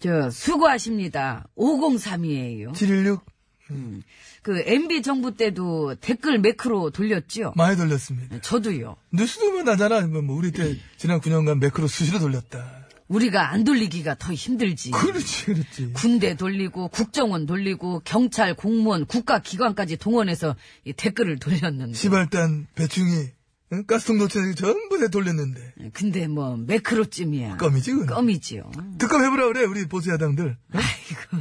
[0.00, 1.46] 저 수고하십니다.
[1.56, 2.72] 503이에요.
[2.72, 7.52] 716그 MB 정부 때도 댓글 매크로 돌렸죠?
[7.56, 8.40] 많이 돌렸습니다.
[8.40, 8.96] 저도요.
[9.12, 10.00] 뉴스도 뭐 나잖아.
[10.06, 12.78] 뭐, 뭐 우리 때 지난 9년간 매크로 수시로 돌렸다.
[13.08, 14.90] 우리가 안 돌리기가 더 힘들지.
[14.90, 15.92] 그렇지, 그렇지.
[15.94, 23.30] 군대 돌리고 국정원 돌리고 경찰 공무원 국가기관까지 동원해서 이 댓글을 돌렸는데 시발단, 배충이,
[23.72, 23.84] 응?
[23.86, 25.74] 가스통 놓치는 전부 다 돌렸는데.
[25.92, 28.06] 근데 뭐 매크로쯤이야 껌이지, 그건.
[28.06, 30.56] 껌이지요 특검 해보라 그래, 우리 보수 야당들.
[30.74, 30.80] 응?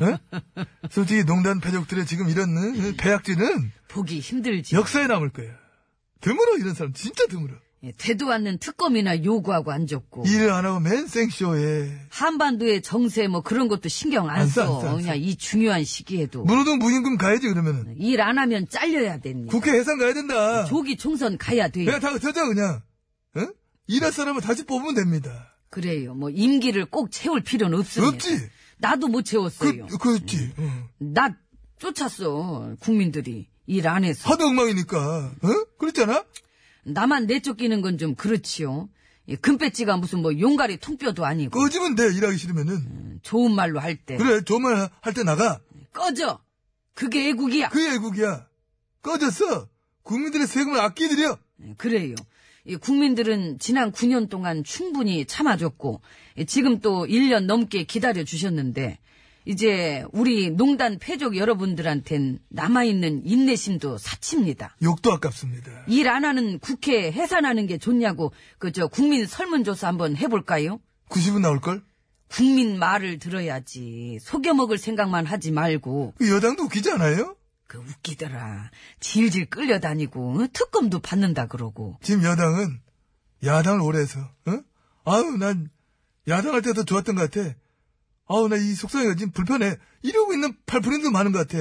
[0.01, 0.17] 응?
[0.89, 2.95] 솔직히 농단 패족들의 지금 이런 응?
[2.97, 5.51] 배약질은 보기 힘들지 역사에 남을 거야.
[6.19, 6.93] 드물어, 이런 사람.
[6.93, 7.55] 진짜 드물어.
[7.83, 11.91] 예, 되도 않는 특검이나 요구하고 앉았고 일을 안 하고 맨 생쇼에.
[12.09, 14.97] 한반도의 정세 뭐 그런 것도 신경 안 안 써, 써안 써, 안 써.
[14.97, 17.95] 그냥 이 중요한 시기에도 문호동 무임금 가야지, 그러면은.
[17.99, 20.65] 일 안 하면 잘려야 됩니다 국회 해산 가야 된다.
[20.65, 22.81] 조기 총선 가야 돼요 그냥 다 져자, 그냥.
[23.37, 23.53] 응?
[23.87, 25.53] 일할 사람을 다시 뽑으면 됩니다.
[25.69, 28.49] 그래요 뭐 임기를 꼭 채울 필요는 없습니다 없지?
[28.79, 30.51] 나도 못 채웠어요 그, 그렇지.
[30.59, 30.87] 응.
[30.97, 31.35] 나
[31.77, 35.31] 쫓았어 국민들이 일 안 해서 하도 엉망이니까.
[35.43, 35.65] 응?
[35.77, 36.23] 그랬잖아?
[36.87, 38.89] 나만 내쫓기는 건 좀 그렇지요
[39.27, 43.19] 이 금배지가 무슨 뭐 용가리 통뼈도 아니고 꺼지면 돼, 일하기 싫으면은.
[43.23, 44.63] 좋은 말로 할 때 그래, 좋은
[45.01, 45.59] 할때 나가.
[45.93, 46.39] 꺼져
[46.93, 48.47] 그게 애국이야 그게 애국이야.
[49.01, 49.67] 꺼졌어.
[50.03, 51.37] 국민들의 세금을 아끼드려.
[51.57, 52.15] 네, 그래요
[52.65, 56.01] 이 국민들은 지난 9년 동안 충분히 참아줬고
[56.37, 58.99] 이 지금 또 1년 넘게 기다려 주셨는데
[59.47, 64.75] 이제 우리 농단 패족 여러분들한텐 남아있는 인내심도 사칩니다.
[64.83, 65.85] 욕도 아깝습니다.
[65.87, 70.79] 일 안 하는 국회 해산하는 게 좋냐고 그 저 국민 설문조사 한번 해볼까요?
[71.09, 71.81] 90은 나올걸?
[72.29, 77.37] 국민 말을 들어야지 속여먹을 생각만 하지 말고 그 여당도 웃기지 않아요?
[77.67, 80.47] 그 웃기더라 질질 끌려다니고 어?
[80.51, 82.81] 특검도 받는다 그러고 지금 여당은
[83.45, 84.59] 야당을 오래 해서, 어?
[85.05, 85.69] 아우, 난
[86.27, 87.55] 야당할 때더 좋았던 것 같아.
[88.29, 89.77] 아우, 나 이 속상해가 지금 불편해.
[90.01, 91.57] 이러고 있는 팔프린도 많은 것 같아.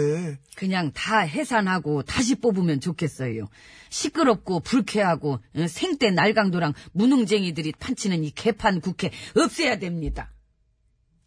[0.56, 3.46] 그냥 다 해산하고 다시 뽑으면 좋겠어요.
[3.90, 5.66] 시끄럽고 불쾌하고 어?
[5.68, 10.32] 생떼 날강도랑 무능쟁이들이 판치는 이 개판 국회 없애야 됩니다.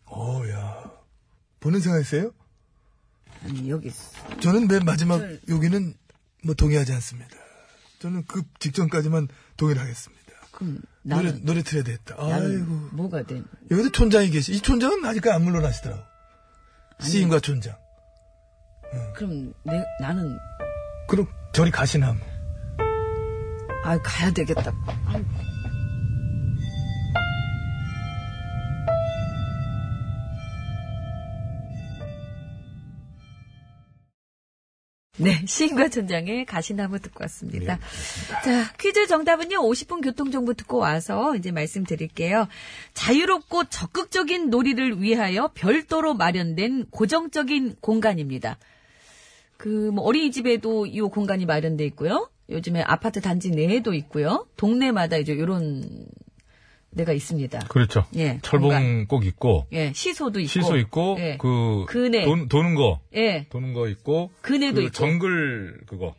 [0.05, 0.91] 어, 야.
[1.59, 2.31] 보는 생각 있어요?
[3.43, 3.91] 아니 여기
[4.41, 5.93] 저는 맨 마지막 여기는
[6.43, 7.29] 뭐 동의하지 않습니다.
[7.99, 10.33] 저는 그 직전까지만 동의를 하겠습니다.
[10.51, 12.15] 그럼 노래, 노래 틀어야 되겠다.
[12.17, 12.89] 아이고.
[12.91, 13.41] 뭐가 돼?
[13.71, 14.53] 여기도 촌장이 계시.
[14.53, 16.01] 이 촌장은 아직까지 안 물러나시더라고.
[16.99, 17.75] 시인과 촌장.
[19.15, 20.37] 그럼 내 나는
[21.07, 22.27] 그럼 저리 가시나 뭐.
[23.83, 24.73] 아 가야 되겠다.
[35.19, 37.77] 네, 시인과 촌장의 가시나무 듣고 왔습니다.
[38.43, 42.47] 자, 퀴즈 정답은요, 50분 교통정보 듣고 와서 이제 말씀드릴게요.
[42.93, 48.57] 자유롭고 적극적인 놀이를 위하여 별도로 마련된 고정적인 공간입니다.
[49.57, 52.29] 그, 뭐, 어린이집에도 이 공간이 마련돼 있고요.
[52.49, 54.47] 요즘에 아파트 단지 내에도 있고요.
[54.55, 56.07] 동네마다 이제 요런
[56.95, 57.59] 데가 있습니다.
[57.69, 58.05] 그렇죠.
[58.15, 59.07] 예, 철봉 공간.
[59.07, 60.49] 꼭 있고, 예, 시소도 있고.
[60.49, 61.37] 시소 있고, 예.
[61.37, 62.25] 그, 그네.
[62.25, 64.91] 돈, 도는 거, 예, 도는 거 있고, 그네도 그 있고.
[64.91, 66.15] 정글 그거.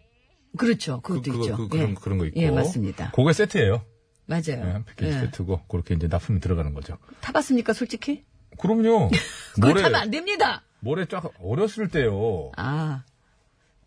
[0.56, 1.00] 그렇죠.
[1.00, 1.56] 그, 그것도 그거, 있죠.
[1.56, 1.94] 그, 그런, 예.
[1.94, 2.40] 그런 거 있고.
[2.40, 3.10] 예, 맞습니다.
[3.12, 3.84] 그게 세트예요
[4.26, 4.42] 맞아요.
[4.48, 5.12] 예, 한 패키지 예.
[5.20, 6.98] 세트고, 그렇게 이제 납품이 들어가는 거죠.
[7.20, 8.24] 타봤습니까, 솔직히?
[8.58, 9.10] 그럼요.
[9.54, 10.62] 그거 모래, 타면 안 됩니다.
[10.78, 12.52] 모래 쫙 어렸을 때요.
[12.56, 13.02] 아,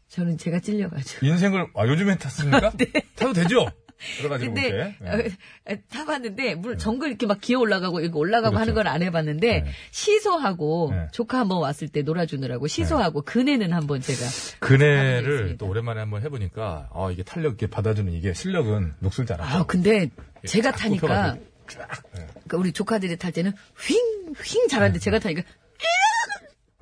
[0.09, 1.25] 저는 제가 찔려가지고.
[1.25, 2.71] 인생을, 아, 요즘에 탔습니까?
[2.77, 2.85] 네.
[3.15, 3.65] 타도 되죠?
[4.17, 4.95] 들어가지고 근데.
[5.69, 8.61] 어, 타봤는데 물론 정글 이렇게 막 기어 올라가고 이거 올라가고 그렇죠.
[8.61, 9.71] 하는 건 안 해봤는데 네.
[9.91, 11.07] 시소하고 네.
[11.11, 14.19] 조카 한번 왔을 때 놀아주느라고 시소하고 그네는 한번 제가
[14.59, 15.57] 그네를.
[15.57, 19.59] 또 오랜만에 한번 해보니까 아 이게 탄력 있게 받아주는 이게 실력은 녹슬지 않아요.
[19.61, 20.09] 아 근데
[20.45, 21.37] 제가 쫙 타니까
[21.67, 21.87] 쫙,
[22.17, 22.25] 예.
[22.33, 25.43] 그러니까 우리 조카들이 탈 때는 휙휙 잘하는데 제가 타니까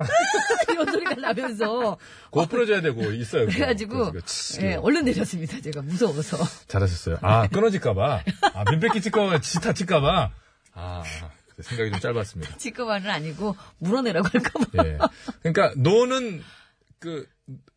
[0.72, 1.98] 이런 소리가 나면서
[2.30, 3.46] 그거 풀어줘야 되고 있어요.
[3.46, 3.54] 그거.
[3.54, 4.12] 그래가지고
[4.62, 5.60] 예, 얼른 내렸습니다.
[5.60, 6.38] 제가 무서워서
[6.68, 7.18] 잘하셨어요.
[7.22, 8.22] 아 끊어질까봐.
[8.54, 10.30] 아 민폐 끼칠까봐 지타 칠까봐.
[10.74, 11.02] 아
[11.60, 12.56] 생각이 좀 짧았습니다.
[12.56, 14.98] 지금만은 아니고 물어내라고 할까봐 예.
[15.42, 16.42] 그러니까 노는
[16.98, 17.26] 그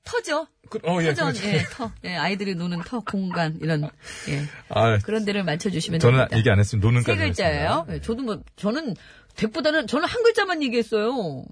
[0.04, 0.48] 터죠.
[0.70, 1.48] 그, 어, 예, 터전, 그렇죠.
[1.48, 3.84] 예, 터, 예, 아이들이 노는 터, 공간, 이런,
[4.30, 6.38] 예, 아, 그런 데를 맞춰주시면 저는 됩니다.
[6.38, 7.86] 얘기 안 했으면 노는까지 세 글자예요.
[7.90, 8.96] 예, 저도 뭐, 저는
[9.36, 11.44] 덱보다는 저는 한 글자만 얘기했어요.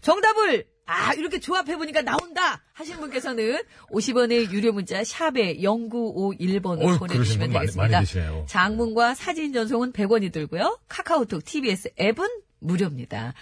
[0.00, 3.60] 정답을 아 이렇게 조합해보니까 나온다 하시는 분께서는
[3.92, 7.96] 50원의 유료 문자 샵에 0951번으로 어휴, 그러신 보내주시면 분 많이- 되겠습니다.
[7.96, 8.44] 많이 계시네요.
[8.48, 10.78] 장문과 사진 전송은 100원이 들고요.
[10.88, 12.26] 카카오톡, TBS 앱은
[12.58, 13.34] 무료입니다.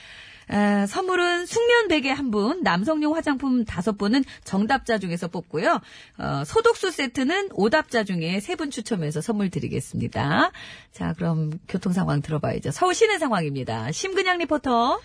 [0.51, 5.81] 아, 선물은 숙면 베개 한 분, 남성용 화장품 다섯 분은 정답자 중에서 뽑고요.
[6.19, 10.51] 어, 소독수 세트는 오답자 중에 세 분 추첨해서 선물 드리겠습니다.
[10.93, 12.71] 자, 그럼 교통 상황 들어봐야죠.
[12.71, 13.93] 서울 시내 상황입니다.
[13.93, 15.01] 심근양 리포터.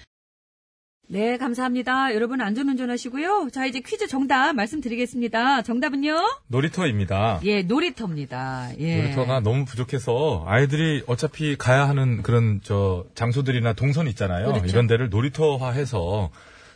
[1.10, 2.16] 네, 감사합니다.
[2.16, 3.50] 여러분 안전운전 하시고요.
[3.52, 5.62] 자, 이제 퀴즈 정답 말씀드리겠습니다.
[5.62, 6.18] 정답은요?
[6.48, 7.40] 놀이터입니다.
[7.44, 8.70] 예, 놀이터입니다.
[8.80, 9.02] 예.
[9.04, 14.48] 놀이터가 너무 부족해서 아이들이 어차피 가야 하는 그런 저 장소들이나 동선 있잖아요.
[14.48, 14.66] 그렇죠.
[14.66, 16.32] 이런 데를 놀이터화해서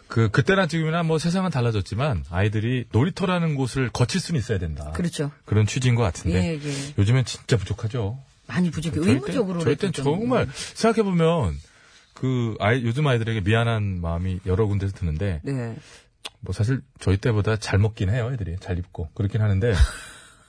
[0.07, 4.91] 그 그때나 지금이나 뭐 세상은 달라졌지만 아이들이 놀이터라는 곳을 거칠 수는 있어야 된다.
[4.93, 5.31] 그렇죠.
[5.45, 6.73] 그런 취지인 것 같은데 예, 예.
[6.97, 8.19] 요즘엔 진짜 부족하죠.
[8.45, 8.99] 많이 부족해.
[9.01, 9.61] 때- 의무적으로.
[9.61, 11.55] 저희 땐 좀- 정말 생각해 보면
[12.19, 15.75] 그 아이 요즘 아이들에게 미안한 마음이 여러 군데서 드는데 네.
[16.41, 19.73] 뭐 사실 저희 때보다 잘 먹긴 해요 애들이 잘 입고 그렇긴 하는데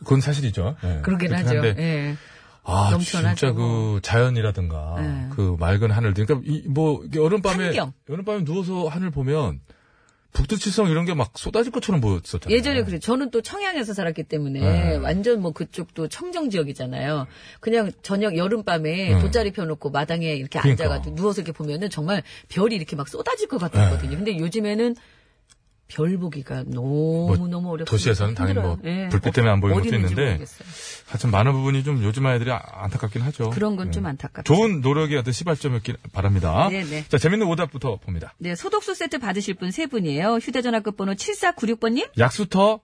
[0.00, 0.76] 그건 사실이죠.
[0.84, 1.00] 예.
[1.02, 1.48] 그러긴 하죠.
[1.56, 2.16] 한데 예.
[2.64, 3.34] 아, 넘쳐나죠.
[3.36, 5.28] 진짜 그 자연이라든가 네.
[5.34, 7.92] 그 맑은 하늘, 그러니까 이 뭐 여름밤에 환경.
[8.08, 9.60] 여름밤에 누워서 하늘 보면
[10.32, 12.54] 북두칠성 이런 게 막 쏟아질 것처럼 보였었잖아요.
[12.56, 12.98] 예전에 그래.
[12.98, 14.96] 저는 또 청양에서 살았기 때문에 네.
[14.96, 17.26] 완전 뭐 그쪽도 청정 지역이잖아요.
[17.60, 19.18] 그냥 저녁 여름밤에 네.
[19.20, 20.84] 돗자리 펴놓고 마당에 이렇게 그러니까.
[20.84, 24.16] 앉아가지고 누워서 이렇게 보면은 정말 별이 이렇게 막 쏟아질 것 같았거든요.
[24.16, 24.94] 근데 요즘에는
[25.88, 27.74] 별 보기가 너무 너무 어렵습니다.
[27.76, 28.78] 뭐 도시에서는 당연히 뭐.
[28.84, 29.08] 예.
[29.08, 30.68] 불빛 때문에 안 보이는 것도 있는데 모르겠어요.
[31.06, 33.50] 하여튼 많은 부분이 좀 요즘 아이들이 아- 안타깝긴 하죠.
[33.50, 33.90] 그런 건 예.
[33.92, 34.52] 좀 안타깝죠.
[34.52, 36.68] 좋은 노력의 어떤 시발점이었길 바랍니다.
[36.68, 37.06] 네네.
[37.08, 38.34] 자, 재밌는 오답부터 봅니다.
[38.38, 40.34] 네, 소독수 세트 받으실 분 세 분이에요.
[40.36, 42.80] 휴대전화 끝번호 7496번님, 약수터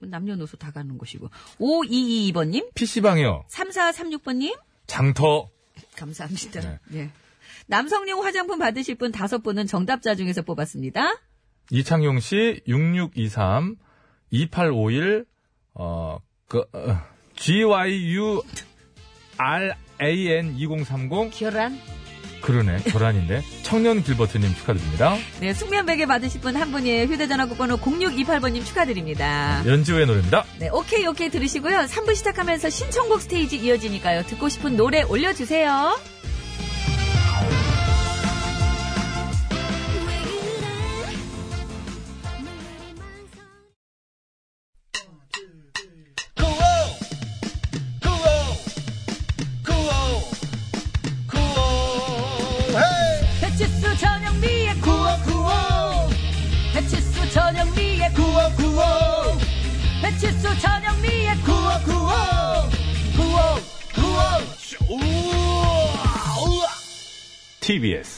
[0.00, 1.28] 남녀노소 다 가는 곳이고,
[1.60, 3.44] 5222번님, PC방이요.
[3.50, 5.50] 3436번님, 장터
[5.96, 6.60] 감사합니다.
[6.60, 6.78] 네.
[6.88, 7.10] 네.
[7.66, 11.14] 남성용 화장품 받으실 분 다섯 분은 정답자 중에서 뽑았습니다.
[11.70, 13.76] 이창용 씨 6623
[14.30, 15.24] 2851
[15.74, 16.98] 어, 그, 어,
[17.36, 18.42] GYU
[19.36, 21.78] RAN 2030 결란.
[22.40, 25.16] 그러네 결란인데 청년 길버트님 축하드립니다.
[25.40, 27.06] 네, 숙면 베개 받으실 분 한 분이에요.
[27.06, 29.60] 휴대전화 끝번호 0628번님 축하드립니다.
[29.66, 30.44] 연지우의 노래입니다.
[30.60, 31.78] 네, 오케이, 오케이 들으시고요.
[31.78, 34.22] 3부 시작하면서 신청곡 스테이지 이어지니까요.
[34.22, 35.98] 듣고 싶은 노래 올려주세요.
[60.48, 62.68] 배치수 전영미의 구호 구호
[67.60, 68.17] TBS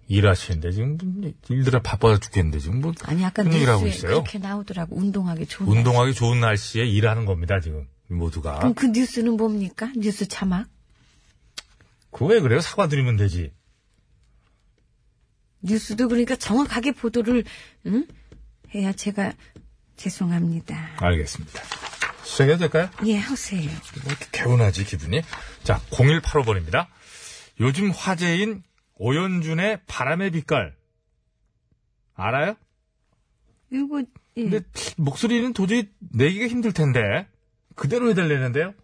[0.06, 4.22] 일하시는데 지금 뭐 일들아 바빠 죽겠는데 지금 뭐 아니 아까 얘기를 하고 뉴스에 있어요?
[4.22, 7.88] 그렇게 나오더라고 운동하기 좋은 운동하기 좋은 날씨에 일하는 겁니다, 지금.
[8.14, 8.58] 모두가.
[8.58, 9.90] 그럼 그 뉴스는 뭡니까?
[9.96, 10.68] 뉴스 자막?
[12.10, 12.60] 그거 왜 그래요?
[12.60, 13.52] 사과드리면 되지.
[15.62, 17.44] 뉴스도 그러니까 정확하게 보도를
[17.86, 18.06] 응?
[18.74, 19.32] 해야 제가
[19.96, 20.96] 죄송합니다.
[20.96, 21.62] 알겠습니다.
[22.24, 22.88] 시작해도 될까요?
[23.06, 23.60] 예, 하세요.
[23.62, 25.22] 뭐 이렇게 개운하지, 기분이.
[25.62, 26.86] 자, 0185번입니다.
[27.60, 28.62] 요즘 화제인
[28.94, 30.74] 오연준의 바람의 빛깔.
[32.14, 32.54] 알아요?
[33.72, 34.02] 이거,
[34.36, 34.42] 예.
[34.42, 34.60] 근데
[34.96, 37.26] 목소리는 도저히 내기가 힘들 텐데.
[37.74, 38.74] 그대로 해달라는데요?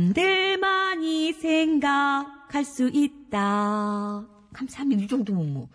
[0.00, 4.26] 사람들만이 생각할 수 있다.
[4.52, 5.02] 감사합니다.
[5.04, 5.68] 이 정도면 뭐.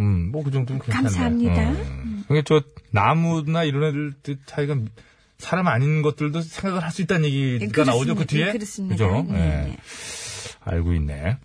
[0.00, 1.02] 음, 뭐 그 정도면 괜찮네.
[1.02, 1.70] 감사합니다.
[1.72, 2.24] 음.
[2.26, 4.14] 그게 저 나무나 이런 애들
[4.46, 4.76] 차이가
[5.38, 8.26] 사람 아닌 것들도 생각을 할 수 있다는 얘기가 예, 나오죠 그.
[8.26, 8.48] 뒤에.
[8.48, 8.94] 예, 그렇습니다.
[8.96, 9.26] 그죠?
[9.30, 9.68] 예, 예.
[9.70, 9.76] 예.
[10.60, 11.38] 알고 있네.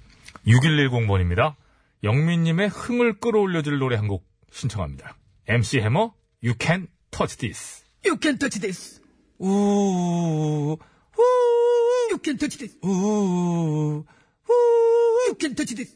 [0.45, 1.55] 6110번입니다.
[2.03, 5.15] 영민님의 흥을 끌어올려줄 노래 한 곡 신청합니다.
[5.47, 7.83] MC 해머, You Can Touch This.
[8.05, 9.01] You can touch this.
[9.39, 9.47] 우,
[10.73, 10.77] 우,
[12.09, 12.77] You can touch this.
[12.83, 14.05] 우, 우.
[15.27, 15.95] You can touch this.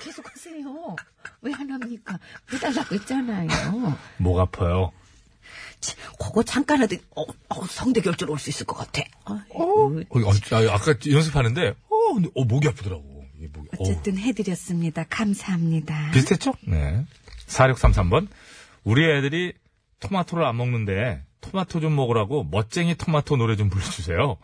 [0.00, 0.96] 계속 하세요.
[1.42, 2.18] 왜 안 합니까?
[2.52, 3.48] 해달라고 했잖아요.
[4.18, 4.92] 목 아파요.
[5.80, 9.02] 치, 그거 잠깐 하더니 어, 어, 성대 결절 올 수 있을 것 같아.
[9.26, 13.24] 어, 어, 아, 아까 연습하는데, 어, 근데, 어, 목이 아프더라고.
[13.38, 13.68] 이게 목이.
[13.68, 13.82] 어.
[13.82, 15.04] 어쨌든 해드렸습니다.
[15.08, 16.10] 감사합니다.
[16.12, 16.52] 비슷했죠?
[16.66, 17.04] 네.
[17.46, 18.28] 4633번.
[18.84, 19.52] 우리 애들이
[20.00, 24.36] 토마토를 안 먹는데 토마토 좀 먹으라고 멋쟁이 토마토 노래 좀 불러주세요.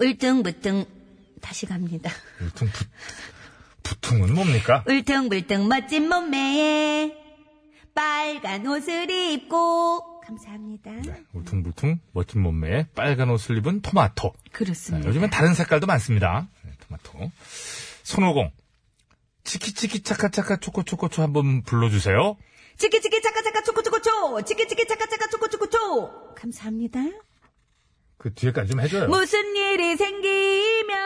[0.00, 0.84] 울퉁불퉁
[1.40, 2.10] 다시 갑니다.
[2.40, 2.84] 울퉁 부,
[3.82, 4.84] 부퉁은 뭡니까?
[4.86, 7.16] 울퉁불퉁 멋진 몸매에
[7.94, 10.92] 빨간 옷을 입고 감사합니다.
[10.92, 14.32] 네, 울퉁불퉁 멋진 몸매에 빨간 옷을 입은 토마토.
[14.32, 15.08] 네, 그렇습니다.
[15.08, 16.48] 요즘엔 다른 색깔도 많습니다.
[16.62, 17.30] 네, 토마토.
[18.04, 18.52] 손오공.
[19.44, 22.36] 치키치키 차카차카 초코초코초 한번 불러주세요.
[22.80, 27.00] 치키치키 차카차카 초코초코초 치키치키 차카차카 초코초코초 감사합니다.
[28.16, 29.06] 그 뒤에까지 좀 해줘요.
[29.08, 30.96] 무슨 일이 생기면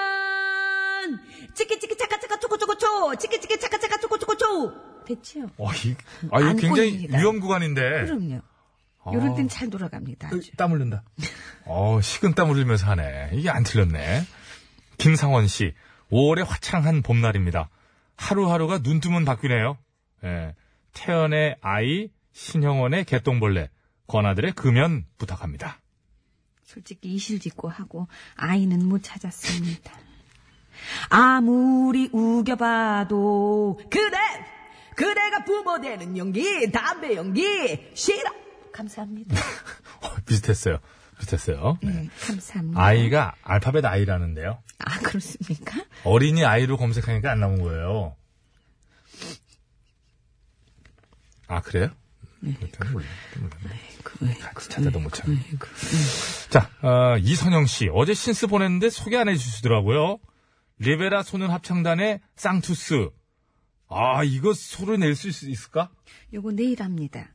[1.53, 5.51] 치키치키 차카차카 초코초코초 치키치키 차카차카 초코초코초 됐죠?
[5.59, 5.97] 어, 이,
[6.31, 7.19] 아, 이거 안 굉장히 꼬입니다.
[7.19, 8.05] 위험 구간인데.
[8.05, 8.41] 그럼요.
[9.13, 10.29] 요런 땐잘 돌아갑니다.
[10.29, 10.53] 아주.
[10.57, 11.03] 땀 흘린다.
[11.67, 13.31] 어, 식은 땀 흘리면서 하네.
[13.33, 14.23] 이게 안 틀렸네.
[14.99, 15.75] 김상원 씨,
[16.13, 17.69] 5월의 화창한 봄날입니다.
[18.17, 19.77] 하루하루가 눈 뜨면 바뀌네요.
[20.23, 20.55] 예.
[20.95, 23.69] 태연의 아이, 신형원의 개똥벌레,
[24.07, 25.81] 권아들의 금연 부탁합니다.
[26.65, 29.93] 솔직히 이실직고 하고 아이는 못 찾았습니다.
[31.09, 34.17] 아무리 우겨봐도 그대,
[34.97, 37.45] 그대가 부모 되는 연기, 담배 연기,
[37.95, 38.31] 싫어.
[38.73, 39.37] 감사합니다.
[40.03, 40.79] 어, 비슷했어요.
[41.19, 41.79] 비슷했어요.
[41.83, 41.91] 네.
[41.93, 42.83] 네, 감사합니다.
[42.83, 44.59] 아이가 알파벳 아이라는데요.
[44.79, 45.85] 아 그렇습니까?
[46.03, 48.17] 어린이 아이로 검색하니까 안 나온 거예요.
[51.47, 51.91] 아, 그래요?
[52.41, 52.57] 네.
[52.93, 54.37] 몰라요.
[54.53, 55.39] 같이 찾아도 못 찾네.
[56.51, 57.89] 자, 어, 이선영 씨.
[57.93, 60.19] 어제 신스 보냈는데 소개 안 해주시더라고요.
[60.79, 63.09] 리베라 소년 합창단의 Sanctus.
[63.89, 65.91] 아, 이거 소리 낼 수 있을까?
[66.33, 67.31] 요거 내일 합니다.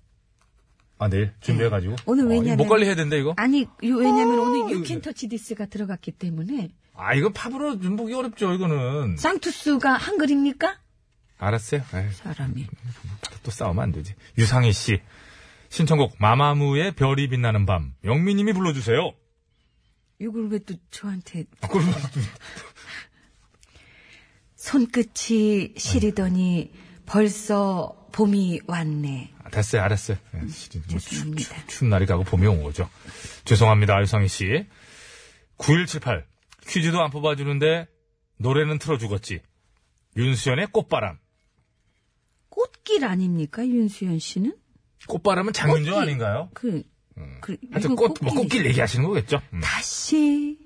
[0.99, 1.95] 아, 내일 준비해가지고.
[2.05, 3.33] 오늘 어, 왜냐면- 목 관리 해야 된다, 이거?
[3.37, 8.13] 아니 요, 왜냐면 오늘 어, 유캔 터치 디스가 들어갔기 때문에 아, 이거 팝으로 좀 보기
[8.13, 9.15] 어렵죠, 이거는.
[9.17, 10.77] Sanctus가 한글입니까?
[11.39, 11.81] 알았어요.
[11.93, 12.67] 에이, 사람이.
[13.43, 14.13] 또 싸우면 안 되지.
[14.37, 15.01] 유상희 씨.
[15.69, 17.93] 신청곡 마마무의 별이 빛나는 밤.
[18.03, 19.13] 영미님이 불러주세요.
[20.19, 21.67] 이걸 왜 또 저한테 아,
[24.55, 26.71] 손끝이 시리더니
[27.05, 29.33] 벌써 봄이 왔네.
[29.43, 30.17] 아, 됐어요, 알았어요.
[30.35, 31.55] 예, 시리- 뭐 추, 죄송합니다.
[31.61, 32.89] 추, 추운 날이 가고 봄이 온 거죠.
[33.45, 34.67] 죄송합니다, 유상희 씨.
[35.57, 36.25] 9178.
[36.67, 37.87] 퀴즈도 안 뽑아주는데
[38.37, 39.41] 노래는 틀어주겠지.
[40.17, 41.17] 윤수연의 꽃바람.
[42.63, 44.53] 꽃길 아닙니까 윤수연 씨는?
[45.07, 46.01] 꽃바람은 장윤정 꽃길.
[46.09, 46.49] 아닌가요?
[46.53, 46.83] 그,
[47.39, 49.41] 그 하여튼 꽃, 뭐 꽃길 얘기하시는 거겠죠?
[49.53, 49.61] 음.
[49.61, 50.57] 다시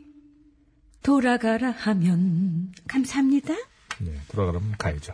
[1.04, 3.54] 돌아가라 하면 감사합니다.
[4.00, 5.14] 네, 돌아가면 가야죠.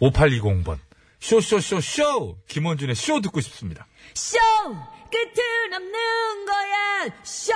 [0.00, 0.78] 5820번.
[1.18, 2.38] 쇼쇼쇼쇼!
[2.48, 3.86] 김원준의 쇼 듣고 싶습니다.
[4.14, 4.36] 쇼
[5.10, 7.52] 끝은 없는 거야 쇼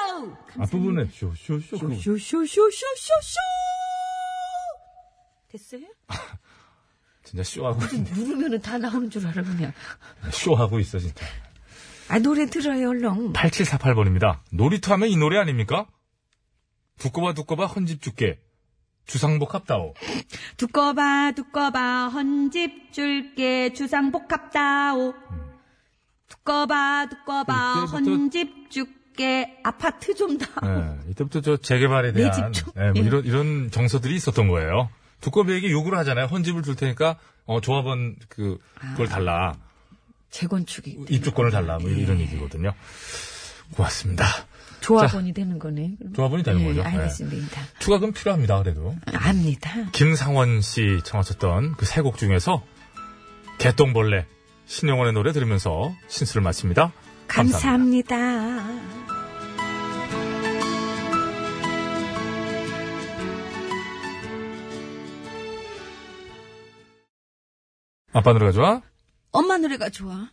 [0.59, 1.76] 앞부분에 쇼쇼쇼.
[1.94, 3.40] 쇼쇼쇼쇼쇼쇼
[5.48, 5.83] 됐어요?
[7.26, 7.80] 진짜 쇼하고,
[8.14, 9.72] 누르면은 다 나오는 줄 알아 그냥.
[10.30, 11.26] 쇼하고 있어, 진짜.
[12.08, 13.32] 아 노래 들어요 얼렁.
[13.32, 14.38] 8748번입니다.
[14.52, 15.86] 놀이터 하면 이 노래 아닙니까?
[16.98, 18.38] 두꺼봐 두꺼봐 헌집 줄게.
[19.06, 19.94] 주상복 합다오.
[20.56, 25.14] 두꺼봐 두꺼봐 헌집 줄게 주상복합다오.
[26.28, 30.48] 두꺼봐 두꺼봐 헌집 줄게 아파트 좀 다.
[30.62, 32.53] 네, 이때부터 저 재개발에 내 대한.
[32.53, 33.01] 네, 뭐 예.
[33.01, 34.90] 이런 이런 정서들이 있었던 거예요.
[35.20, 36.26] 두꺼비에게 요구를 하잖아요.
[36.26, 38.58] 헌집을 줄 테니까 어, 조합원 그
[38.92, 39.54] 그걸 달라.
[40.30, 41.78] 재건축이 입주권을 달라.
[41.78, 42.72] 뭐 이런 얘기거든요.
[43.74, 44.26] 고맙습니다.
[44.80, 45.94] 조합원이 되는 거네.
[45.98, 46.12] 그럼.
[46.12, 46.82] 조합원이 되는 예, 거죠.
[46.82, 46.88] 네.
[46.88, 47.62] 알겠습니다.
[47.78, 48.62] 추가금 필요합니다.
[48.62, 48.94] 그래도.
[49.06, 49.90] 압니다.
[49.92, 52.62] 김상원 씨 청하셨던 그 세 곡 중에서
[53.58, 54.26] 개똥벌레
[54.66, 56.92] 신영원의 노래 들으면서 신수를 마칩니다.
[57.26, 58.16] 감사합니다.
[58.16, 59.05] 감사합니다.
[68.16, 68.80] 아빠 노래가 좋아?
[69.30, 70.28] 엄마 노래가 좋아.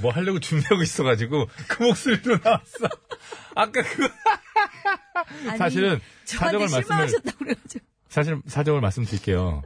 [0.00, 2.88] 뭐 하려고 준비하고 있어가지고 그 목소리로 나왔어.
[3.54, 4.08] 아까 그
[5.58, 7.08] 사실은 사정을 말씀을.
[8.08, 9.62] 사실 사정을 말씀드릴게요.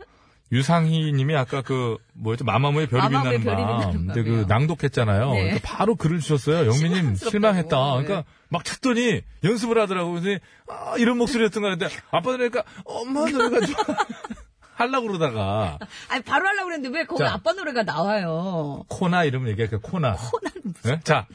[0.51, 2.45] 유상희 님이 아까 그 뭐였죠?
[2.45, 3.93] 마마무의 별이 빛나는 밤.
[3.93, 4.45] 근데 그.
[4.49, 5.31] 낭독했잖아요.
[5.31, 5.43] 네.
[5.43, 6.67] 그러니까 바로 글을 주셨어요.
[6.69, 7.15] 영민님.
[7.15, 7.77] 실망했다.
[7.77, 8.03] 네.
[8.03, 10.11] 그러니까 막 찾더니 연습을 하더라고.
[10.13, 13.77] 그래서 아, 이런 목소리였던 거 같은데 아빠 노래니까 엄마 노래가 좋아.
[14.79, 17.33] 하려고 그러다가 아니, 바로 하려고 그랬는데 왜 거기 자.
[17.33, 18.85] 아빠 노래가 나와요?
[18.89, 19.81] 코나 이름을 얘기할게요.
[19.81, 20.15] 코나.
[20.15, 20.91] 코나는 무슨.
[20.93, 21.01] 네?
[21.03, 21.27] 자,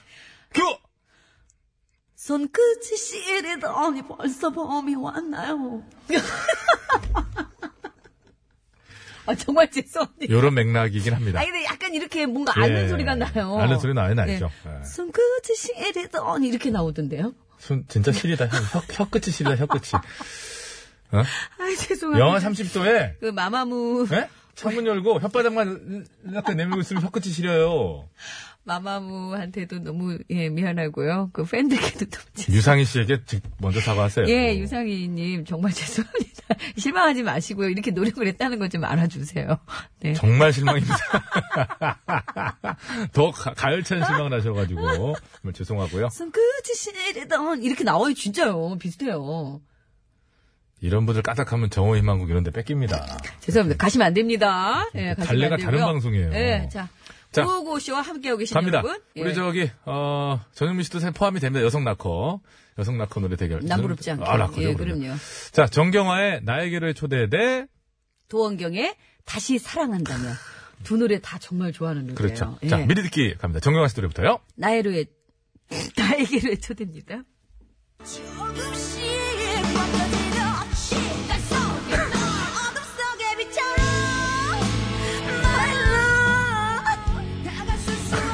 [0.54, 0.62] 큐!
[2.16, 5.84] 손끝이 시리더니 벌써 봄이 왔나요?
[9.26, 10.34] 아, 정말 죄송합니다.
[10.34, 11.40] 요런 맥락이긴 합니다.
[11.40, 12.88] 아니, 근데 약간 이렇게 뭔가 예.
[12.88, 13.58] 소리가 나요.
[13.58, 14.50] 앓는 소리 나요, 나죠.
[14.66, 14.72] 네.
[14.80, 14.84] 예.
[14.86, 17.34] 손끝이 시리더니 이렇게 나오던데요?
[17.58, 18.46] 손 진짜 시리다.
[18.48, 19.56] 혀, 혀 끝이 시리다.
[19.56, 19.84] 혀 끝이.
[21.14, 21.20] 어?
[21.20, 22.26] 아, 죄송합니다.
[22.26, 24.28] 영하 30도에 그 마마무, 예?
[24.56, 28.08] 창문 열고 혓바닥만 이렇게 내밀고 있으면 혀 끝이 시려요.
[28.66, 31.32] 마마무한테도 너무, 예, 미안하고요.
[31.34, 32.26] 그 팬들께도 너무.
[32.56, 34.26] 유상희 씨에게 직- 먼저 사과하세요.
[34.30, 36.32] 예, 유상희님, 정말 죄송합니다.
[36.78, 37.70] 실망하지 마시고요.
[37.70, 39.58] 이렇게 노력을 했다는 거좀 알아주세요.
[40.00, 40.14] 네.
[40.14, 40.96] 정말 실망입니다.
[43.12, 46.10] 더 가, 가열찬 실망을 하셔가지고 정말 죄송하고요.
[46.10, 48.78] 손끝이 시리던 이렇게 나와요, 진짜요.
[48.80, 49.62] 비슷해요.
[50.84, 53.18] 이런 분들 까딱하면 정호 희망국 이런 데 뺏깁니다.
[53.40, 53.78] 죄송합니다.
[53.78, 54.86] 가시면 안 됩니다.
[54.96, 55.86] 예, 가시면 달래가 안 다른 되고요.
[55.86, 56.34] 방송이에요.
[56.34, 56.90] 예, 자.
[57.32, 57.46] 자.
[57.46, 58.80] 구호고쇼와 함께하고 계신 갑니다.
[58.80, 59.02] 여러분.
[59.16, 59.22] 예.
[59.22, 61.64] 우리 저기 어 전현민 씨도 포함이 됩니다.
[61.66, 62.42] 여성 낙커.
[62.80, 63.62] 여성 낙커 노래 대결.
[63.64, 64.24] 남부럽지 않게.
[64.28, 64.62] 아, 낙커죠.
[64.62, 65.00] 예, 그러면.
[65.00, 65.18] 그럼요.
[65.54, 67.66] 자, 정경화의 나에게로의 초대 대
[68.28, 70.34] 도원경의 다시 사랑한다면.
[70.84, 72.16] 두 노래 다 정말 좋아하는 노래예요.
[72.18, 72.60] 그렇죠.
[72.62, 72.68] 예.
[72.68, 73.62] 자, 미리 듣기 갑니다.
[73.62, 74.40] 정경화 씨 노래부터요.
[74.58, 75.06] 나에로의
[75.96, 77.24] 나에게로의 초대입니다.
[78.04, 79.02] 조금씩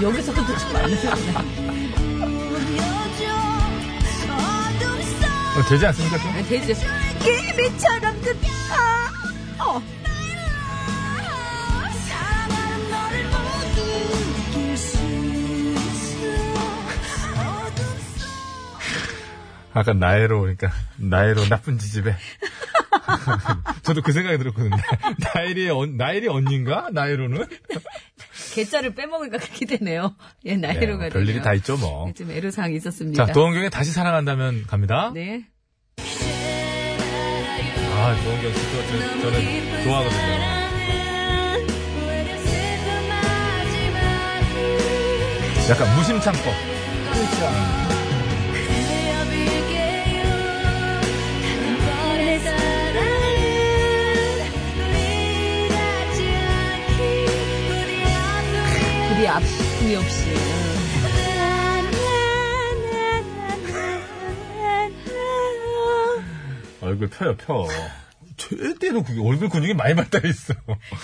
[0.02, 0.76] 여기서도 좀속
[5.58, 6.18] 어, 되지 않습니까?
[6.18, 6.30] 좀?
[6.30, 6.42] 아,
[8.34, 9.82] 그아 어.
[13.28, 13.84] 모두
[14.54, 16.18] 느낄 수 있어
[17.42, 17.84] 어둠
[18.18, 18.30] 속
[19.74, 22.16] 아까 나에로, 그러니까, 나에로 나쁜 지집에.
[23.84, 24.76] 저도 그 생각이 들었거든요.
[25.34, 26.90] 나엘이, 언, 나엘이 언니인가?
[26.92, 27.46] 나에로는?
[28.54, 30.16] 개자를 빼먹으니까 그렇게 되네요.
[30.46, 31.06] 예, 나에로가.
[31.06, 31.42] 네, 별일이.
[31.42, 32.12] 다 있죠, 뭐.
[32.14, 33.26] 좀 애로사항이 있었습니다.
[33.26, 35.12] 자, 도원경의 다시 사랑한다면 갑니다.
[35.14, 35.46] 네.
[38.02, 40.50] 아, 도원경 씨, 또 저, 저는 좋아하거든요.
[45.70, 46.44] 약간 무심창법.
[47.14, 47.90] 그렇죠.
[59.20, 60.30] 우리 아픔이 없이.
[66.80, 67.68] 얼굴 펴요, 펴.
[68.38, 70.54] 최대로 그게 얼굴 근육이 많이 발달해 있어.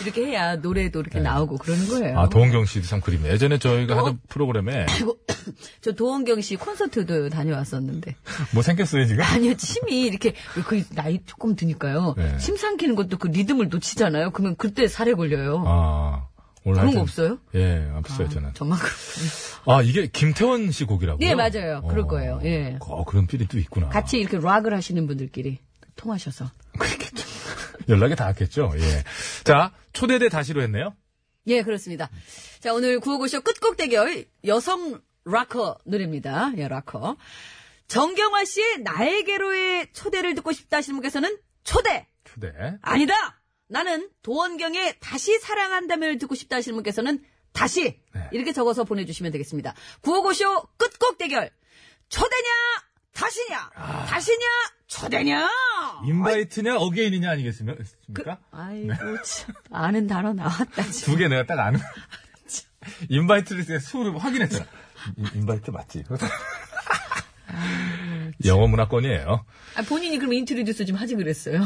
[0.02, 2.06] 이렇게 해야 노래도 이렇게 나오고 그러는 거예요.
[2.06, 2.14] 네.
[2.16, 3.34] 아, 도원경 씨도 참 그림이에요.
[3.34, 4.86] 예전에 저희가 하던 프로그램에
[5.82, 8.16] 저 도원경 씨 콘서트도 다녀왔었는데.
[8.54, 9.26] 뭐 생겼어요, 지금?
[9.26, 10.34] 아니요, 침이 이렇게,
[10.66, 12.14] 그 나이 조금 드니까요.
[12.16, 12.38] 네.
[12.38, 14.32] 침 삼키는 것도 그 리듬을 놓치잖아요.
[14.32, 15.66] 그러면 그때 살에 걸려요.
[15.68, 16.28] 아,
[16.66, 17.40] 오늘 그런 거 없어요?
[17.54, 18.52] 예, 없어요, 저는.
[18.56, 19.30] 정말 그렇군요.
[19.72, 21.26] 아, 이게 김태원 씨 곡이라고요?
[21.26, 21.84] 네, 맞아요.
[21.88, 22.42] 그럴 거예요.
[22.44, 22.78] 예.
[22.82, 23.90] 어, 그런 필이 또 있구나.
[23.90, 25.60] 같이 이렇게 락을 하시는 분들끼리
[25.96, 26.50] 통하셔서.
[26.78, 27.24] 그렇겠죠.
[27.88, 28.74] 연락이 닿았겠죠.
[28.78, 29.04] 예.
[29.44, 30.96] 자, 초대대 다시로 했네요.
[31.48, 32.10] 예, 그렇습니다.
[32.60, 36.54] 자, 오늘 구호고쇼 끝곡 대결 여성 락커 노래입니다.
[36.58, 37.16] 예, 락커.
[37.88, 42.08] 정경화 씨의 나에게로의 초대를 듣고 싶다 하시는 분께서는 초대!
[42.24, 42.52] 초대.
[42.82, 43.14] 아니다!
[43.68, 48.00] 나는 도원경의 다시 사랑한다면을 듣고 싶다 하시는 분께서는 다시!
[48.14, 48.30] 네.
[48.32, 49.74] 이렇게 적어서 보내주시면 되겠습니다.
[50.02, 51.50] 구호고쇼 끝곡 대결.
[52.10, 52.50] 초대냐?
[53.14, 53.72] 다시냐?
[53.76, 54.06] 아.
[54.06, 54.46] 다시냐?
[54.88, 55.50] 초대냐?
[56.06, 58.40] invite냐, again이냐 아니겠습니까?
[58.52, 58.94] 아이고,
[59.24, 59.56] 참.
[59.72, 61.14] 아는 단어 나왔다, 지금.
[61.14, 61.80] 두개 내가 딱 아는.
[63.10, 64.66] invite를 그냥 수를 확인했잖아.
[65.18, 66.04] in- invite 맞지?
[68.46, 69.46] 영어 문화권이에요.
[69.78, 71.64] 아, 본인이 그럼 introduce 좀 하지 그랬어요.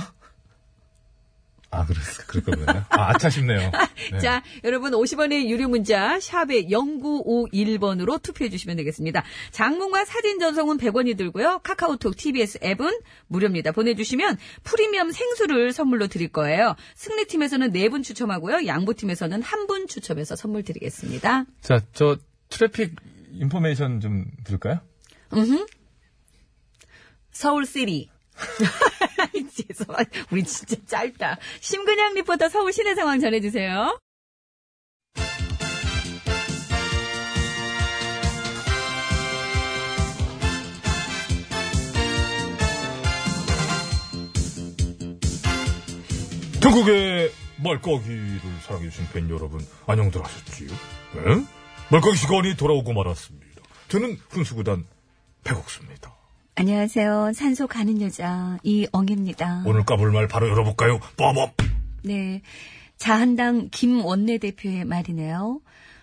[1.72, 2.24] 아, 그랬어.
[2.26, 2.84] 그럴 거군요.
[2.90, 3.72] 아, 아차 싶네요.
[4.12, 4.20] 네.
[4.20, 9.24] 자, 여러분 50원의 유료 문자 샵에 0951번으로 투표해 주시면 되겠습니다.
[9.52, 11.60] 장문과 사진 전송은 100원이 들고요.
[11.64, 13.72] 카카오톡 TBS 앱은 무료입니다.
[13.72, 16.76] 보내주시면 프리미엄 생수를 선물로 드릴 거예요.
[16.96, 18.66] 승리팀에서는 4분 추첨하고요.
[18.66, 21.46] 양보팀에서는 1분 추첨해서 선물 드리겠습니다.
[21.62, 22.18] 자, 저
[22.50, 22.96] traffic
[23.34, 24.80] information 좀 들을까요?
[27.32, 28.10] 서울 city.
[29.68, 30.26] 죄송합니다.
[30.32, 31.38] 우리 진짜 짧다.
[31.60, 34.00] 심근양 리포터 서울 시내 상황 전해주세요.
[46.62, 47.32] 전국의
[47.64, 50.70] 말까기를 사랑해주신 팬 여러분, 안녕들 하셨지요?
[51.16, 51.46] 네?
[51.90, 53.62] 말까기 시간이 돌아오고 말았습니다.
[53.88, 54.86] 저는 훈수구단
[55.44, 56.19] 백옥수입니다.
[56.60, 57.32] 안녕하세요.
[57.34, 59.64] 산소 가는 여자 이엉입니다.
[59.66, 61.00] 오늘 까불 말 바로 열어볼까요?
[61.16, 61.52] 빠밤!
[62.04, 62.42] 네.
[62.98, 65.62] 자한당 김 원내대표의 말이네요.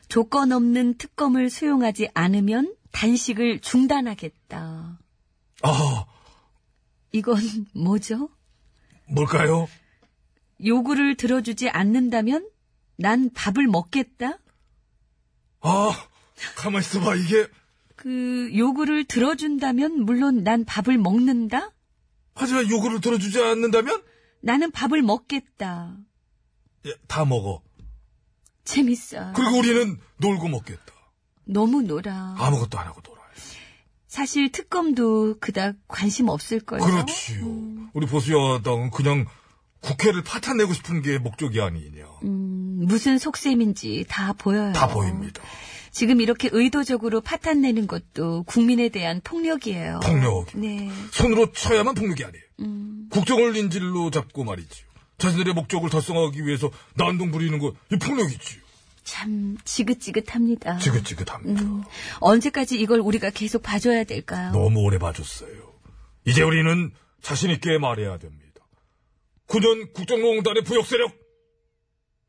[0.09, 4.99] 조건 없는 특검을 수용하지 않으면 단식을 중단하겠다.
[5.63, 6.07] 아,
[7.13, 7.37] 이건
[7.77, 8.31] 뭐죠?
[9.11, 9.69] 뭘까요?
[10.65, 12.49] 요구를 들어주지 않는다면
[12.97, 14.39] 난 밥을 먹겠다?
[15.61, 15.91] 아,
[16.57, 17.47] 가만 있어봐, 이게.
[18.07, 21.73] 그 요구를 들어준다면 물론 난 밥을 먹는다?
[22.37, 24.01] 하지만 요구를 들어주지 않는다면?
[24.43, 25.97] 나는 밥을 먹겠다.
[26.87, 27.65] 예, 다 먹어.
[28.63, 29.33] 재밌어.
[29.35, 30.93] 그리고 우리는 놀고 먹겠다.
[31.47, 32.37] 너무 놀아.
[32.39, 33.27] 아무것도 안 하고 놀아요.
[34.07, 36.85] 사실 특검도 그닥 관심 없을걸요?
[36.85, 37.89] 그렇지요.
[37.93, 39.27] 우리 보수 여당은 그냥
[39.81, 42.07] 국회를 파탄내고 싶은 게 목적이 아니냐.
[42.23, 44.73] 음, 무슨 속셈인지 다 보여요.
[44.75, 45.43] 다 보입니다.
[45.97, 50.01] 지금 이렇게 의도적으로 파탄 내는 것도 국민에 대한 폭력이에요.
[50.05, 50.44] 폭력.
[50.55, 50.90] 네.
[51.11, 52.44] 손으로 쳐야만 폭력이 아니에요.
[52.61, 53.09] 음.
[53.11, 54.86] 국정을 인질로 잡고 말이지요.
[55.16, 58.61] 자신들의 목적을 달성하기 위해서 난동 부리는 거, 이 폭력이지요.
[59.05, 60.76] 참 지긋지긋합니다.
[60.80, 61.62] 지긋지긋합니다.
[61.62, 61.82] 음,
[62.20, 64.53] 언제까지 이걸 우리가 계속 봐줘야 될까요?
[64.53, 65.72] 너무 오래 봐줬어요.
[66.26, 66.90] 이제 우리는
[67.22, 68.66] 자신 있게 말해야 됩니다.
[69.49, 71.11] 9년 국정농단의 부역세력!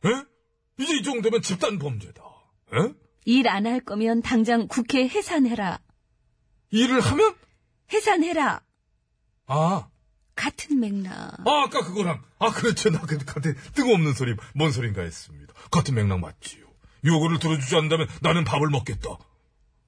[0.05, 0.09] 에?
[0.80, 2.24] 이제 이 정도면 집단 범죄다.
[2.76, 3.07] 에?
[3.28, 5.80] 일 안 할 거면 당장 국회 해산해라.
[6.72, 7.36] 일을 하면?
[7.92, 8.62] 해산해라.
[9.48, 9.88] 아,
[10.36, 11.14] 같은 맥락.
[11.46, 12.90] 아, 아까 그거랑, 아, 그렇죠.
[12.90, 15.54] 나 그, 같은, 뜬금없는 소리, 뭔 소린가 했습니다.
[15.72, 16.66] 같은 맥락 맞지요.
[17.06, 19.18] 요구를 들어주지 않는다면 나는 밥을 먹겠다.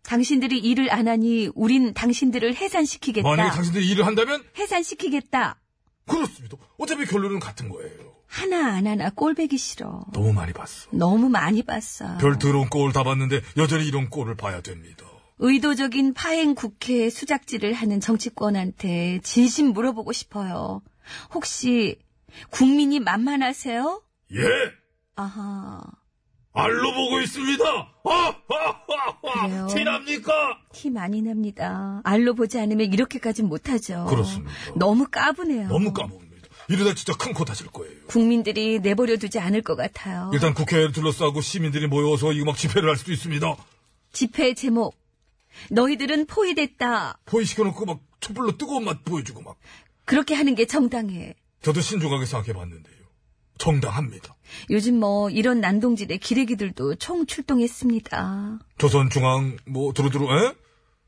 [0.04, 3.28] 당신들이 일을 안 하니 우린 당신들을 해산시키겠다.
[3.28, 4.44] 만약에 당신들이 일을 한다면?
[4.58, 5.60] 해산시키겠다.
[6.08, 6.58] 그렇습니다.
[6.78, 8.16] 어차피 결론은 같은 거예요.
[8.30, 10.05] 하나 안 하나 꼴배기 싫어.
[10.13, 10.88] 너무 많이 봤어.
[10.91, 12.17] 너무 많이 봤어.
[12.17, 15.03] 별 더러운 꼴을 다 봤는데 여전히 이런 꼴을 봐야 됩니다.
[15.39, 20.82] 의도적인 파행 국회 수작질을 하는 정치권한테 진심 물어보고 싶어요.
[21.34, 21.97] 혹시
[22.51, 24.03] 국민이 만만하세요?
[24.36, 24.41] 예!
[25.15, 25.82] 아하.
[26.53, 27.63] 알로 보고 있습니다!
[27.63, 27.89] 아!
[28.05, 28.34] 아!
[28.53, 29.63] 아!
[29.63, 29.67] 아!
[29.67, 30.34] 티납니까?
[30.73, 32.01] 티 많이 납니다.
[32.03, 34.05] 알로 보지 않으면 이렇게까진 못하죠.
[34.09, 34.51] 그렇습니다.
[34.75, 35.67] 너무 까부네요.
[35.67, 36.28] 너무 까먹습니다.
[36.70, 37.93] 이러다 진짜 큰 코 다칠 거예요.
[38.07, 40.30] 국민들이 내버려 두지 않을 것 같아요.
[40.34, 43.55] 일단 국회를 둘러싸고 시민들이 모여서 이거 막 집회를 할 수도 있습니다.
[44.11, 44.95] 집회 제목.
[45.72, 47.17] 너희들은 포위됐다.
[47.26, 49.55] 포위시켜놓고 막 촛불로 뜨거운 맛 보여주고 막.
[50.05, 51.34] 그렇게 하는 게 정당해.
[51.61, 52.95] 저도 신중하게 생각해봤는데요.
[53.57, 54.36] 정당합니다.
[54.70, 58.59] 요즘 뭐 이런 난동질의 기레기들도 총 출동했습니다.
[58.78, 60.53] 조선중앙 뭐 두루두루 에?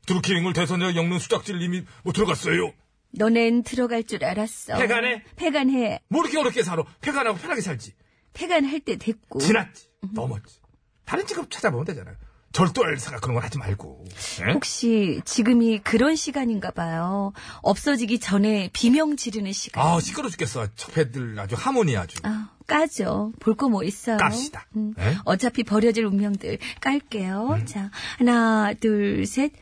[0.06, 2.72] 두루킹을 대선에 엮는 수작질 이미 뭐 들어갔어요.
[3.12, 4.76] 너넨 들어갈 줄 알았어.
[4.76, 5.22] 폐간해?
[5.36, 6.00] 폐간해.
[6.08, 6.82] 뭐 이렇게 어렵게 살아.
[7.00, 7.92] 폐간하고 편하게 살지.
[8.34, 9.38] 폐간할 때 됐고.
[9.40, 9.86] 지났지.
[10.12, 10.60] 넘었지.
[11.04, 12.16] 다른 직업 찾아보면 되잖아요.
[12.52, 14.04] 절도할 생각 그런 건 하지 말고.
[14.46, 14.52] 에?
[14.52, 17.32] 혹시 지금이 그런 시간인가 봐요.
[17.62, 19.86] 없어지기 전에 비명 지르는 시간.
[19.86, 20.68] 아 시끄러 죽겠어.
[20.74, 22.18] 첩애들 아주 하모니 아주.
[22.24, 23.32] 아, 까죠.
[23.40, 24.18] 볼 거 뭐 있어요.
[24.18, 24.66] 깝시다.
[24.76, 25.16] 음, 에?
[25.24, 27.56] 어차피 버려질 운명들 깔게요.
[27.60, 27.66] 음.
[27.66, 29.52] 자, 하나, 둘, 셋.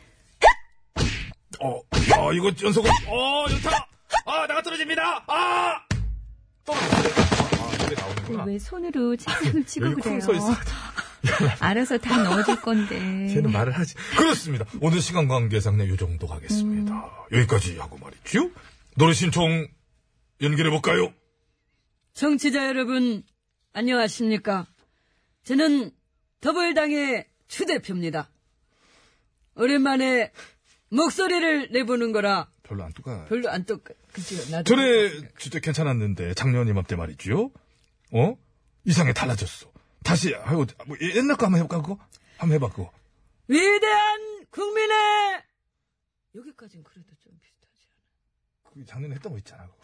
[1.62, 1.80] 어,
[2.18, 2.92] 어 이거 연속으로.
[3.06, 3.86] 어 연타.
[4.26, 5.24] 아 나가 떨어집니다.
[5.26, 5.80] 아
[6.64, 7.44] 떨어졌어.
[7.62, 8.44] 아 이게 나오는구나.
[8.44, 10.18] 왜 손으로 책상을 치고 그래요?
[10.18, 10.54] 쿵서 있어.
[11.60, 13.28] 알아서 다 넣어줄 건데.
[13.28, 13.94] 쟤는 말을 하지.
[14.16, 14.64] 그렇습니다.
[14.80, 16.94] 오늘 시간 관계상 요 정도 가겠습니다.
[16.94, 17.36] 음.
[17.36, 18.50] 여기까지 하고 말이죠.
[18.96, 19.68] 노래 신청
[20.40, 21.12] 연결해 볼까요?
[22.14, 23.22] 정치자 여러분,
[23.72, 24.66] 안녕하십니까.
[25.44, 25.90] 저는
[26.40, 28.30] 더불당의 추 대표입니다.
[29.56, 30.32] 오랜만에
[30.90, 33.24] 목소리를 내보는 거라 별로 안 똑같아.
[33.26, 34.50] 별로 안 똑, 그죠?
[34.50, 34.64] 나도.
[34.64, 37.50] 전에 진짜 괜찮았는데 작년 이맘때 말이죠.
[38.12, 38.36] 어?
[38.84, 39.70] 이상하게 달라졌어.
[40.04, 41.98] 다시 아유 뭐 옛날 거 한번 해볼까 그거?
[42.38, 42.92] 한번 해봐 그거.
[43.48, 45.42] 위대한 국민의
[46.34, 48.70] 여기까지는 그래도 좀 비슷하지 않아.
[48.72, 49.76] 그 작년에 했던 거 있잖아 그거.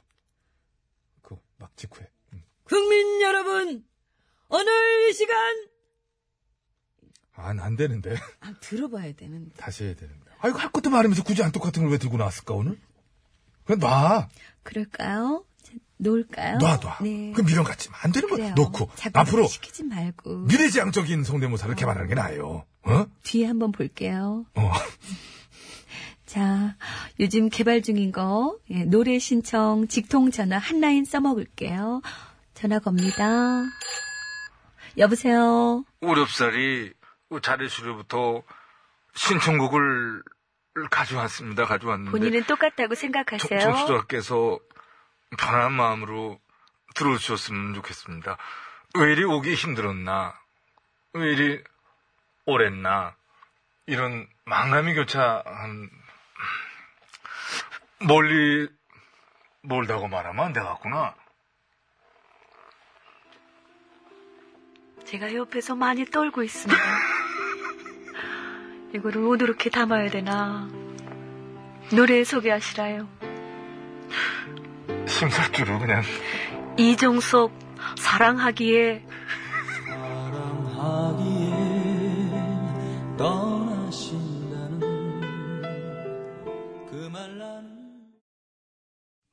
[1.22, 2.08] 그거 막 직후에.
[2.34, 2.42] 응.
[2.64, 3.84] 국민 여러분,
[4.48, 5.36] 오늘 이 시간
[7.34, 8.16] 안, 안 되는데.
[8.40, 9.54] 아, 들어봐야 되는데.
[9.56, 10.25] 다시 해야 되는데.
[10.46, 12.78] 아이고, 할 것도 많으면서 굳이 안 똑같은 걸 왜 들고 나왔을까, 오늘?
[13.64, 14.28] 그냥 놔.
[14.62, 15.44] 그럴까요?
[15.62, 16.58] 자, 놓을까요?
[16.58, 16.98] 놔, 놔.
[17.02, 17.32] 네.
[17.34, 17.96] 그 미련 갖지 마.
[18.02, 18.54] 안 되는 거 그래요.
[18.56, 18.90] 놓고.
[19.12, 20.38] 앞으로 시키지 말고.
[20.46, 22.64] 미래지향적인 성대모사를 개발하는 게 나아요.
[22.82, 23.06] 어?
[23.24, 24.46] 뒤에 한번 볼게요.
[24.54, 24.72] 어.
[26.26, 26.76] 자,
[27.20, 32.02] 요즘 개발 중인 거, 예, 노래 신청, 직통 전화 한 라인 써먹을게요.
[32.54, 33.62] 전화 겁니다.
[34.98, 35.84] 여보세요?
[36.00, 36.92] 우렵살이
[37.42, 38.42] 자리수로부터
[39.14, 40.22] 신청곡을
[40.90, 41.64] 가져왔습니다.
[41.64, 42.10] 가져왔는데.
[42.10, 43.60] 본인은 똑같다고 생각하세요?
[43.60, 44.58] 청취자께서
[45.38, 46.38] 편안한 마음으로
[46.94, 48.36] 들어주셨으면 좋겠습니다.
[48.98, 50.38] 왜 이리 오기 힘들었나?
[51.14, 51.64] 왜 이리
[52.44, 53.16] 오랬나?
[53.86, 55.90] 이런 망나미 교차한
[58.00, 58.68] 멀리
[59.62, 61.14] 멀다고 말하면 안 되겠구나.
[65.06, 66.82] 제가 옆에서 많이 떨고 있습니다.
[68.94, 70.68] 이거를 어떻게 담아야 되나?
[71.94, 73.06] 노래 소개하시라요.
[75.06, 76.02] 심살주로 그냥
[76.76, 77.52] 이종석
[77.96, 79.04] 사랑하기에
[79.86, 81.46] 사랑하기에
[83.16, 84.80] 떠나신다는
[86.90, 88.12] 그말 나는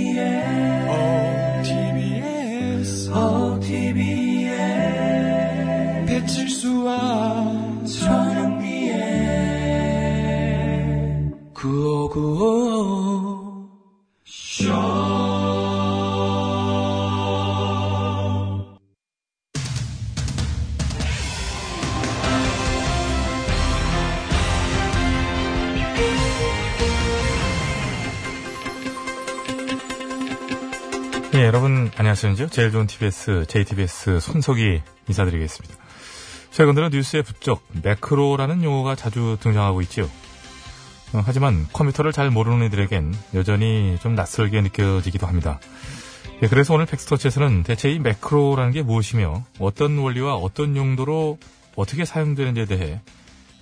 [32.18, 32.48] 안녕하세요.
[32.50, 35.76] 제일 좋은 TBS, JTBS 손석희 인사드리겠습니다.
[36.50, 40.06] 최근 들어 뉴스에 부쩍 매크로라는 용어가 자주 등장하고 있지요.
[41.14, 45.60] 어, 하지만 컴퓨터를 잘 모르는 이들에겐 여전히 좀 낯설게 느껴지기도 합니다.
[46.42, 51.38] 예, 그래서 오늘 팩스터치에서는 대체 이 매크로라는 게 무엇이며 어떤 원리와 어떤 용도로
[51.76, 53.00] 어떻게 사용되는지에 대해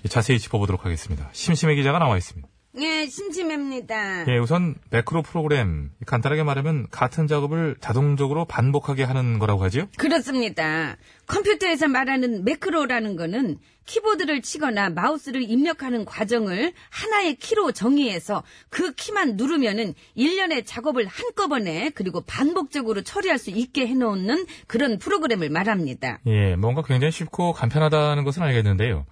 [0.07, 1.27] 자세히 짚어보도록 하겠습니다.
[1.33, 2.47] 심심해 기자가 나와 있습니다.
[2.77, 4.27] 예, 심심합니다.
[4.27, 9.87] 예, 우선 매크로 프로그램 간단하게 말하면 같은 작업을 자동적으로 반복하게 하는 거라고 하지요?
[9.97, 10.97] 그렇습니다.
[11.27, 19.93] 컴퓨터에서 말하는 매크로라는 거는 키보드를 치거나 마우스를 입력하는 과정을 하나의 키로 정의해서 그 키만 누르면은
[20.15, 26.19] 일련의 작업을 한꺼번에 그리고 반복적으로 처리할 수 있게 해놓는 그런 프로그램을 말합니다.
[26.25, 29.05] 예, 뭔가 굉장히 쉽고 간편하다는 것은 알겠는데요.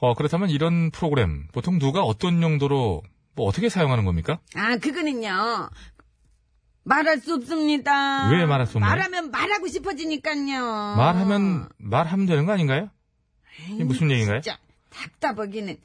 [0.00, 3.02] 어, 그렇다면 이런 프로그램 보통 누가 어떤 용도로
[3.36, 4.38] 뭐 어떻게 사용하는 겁니까?
[4.54, 5.70] 아, 그거는요.
[6.84, 8.30] 말할 수 없습니다.
[8.30, 8.90] 왜 말할 수 없나요?
[8.90, 10.96] 말하면 말하고 싶어지니까요.
[10.96, 12.90] 말하면 말하면 되는 거 아닌가요?
[13.70, 14.40] 이게 무슨 얘기인가요?
[14.42, 14.58] 진짜
[14.90, 15.76] 답답하기는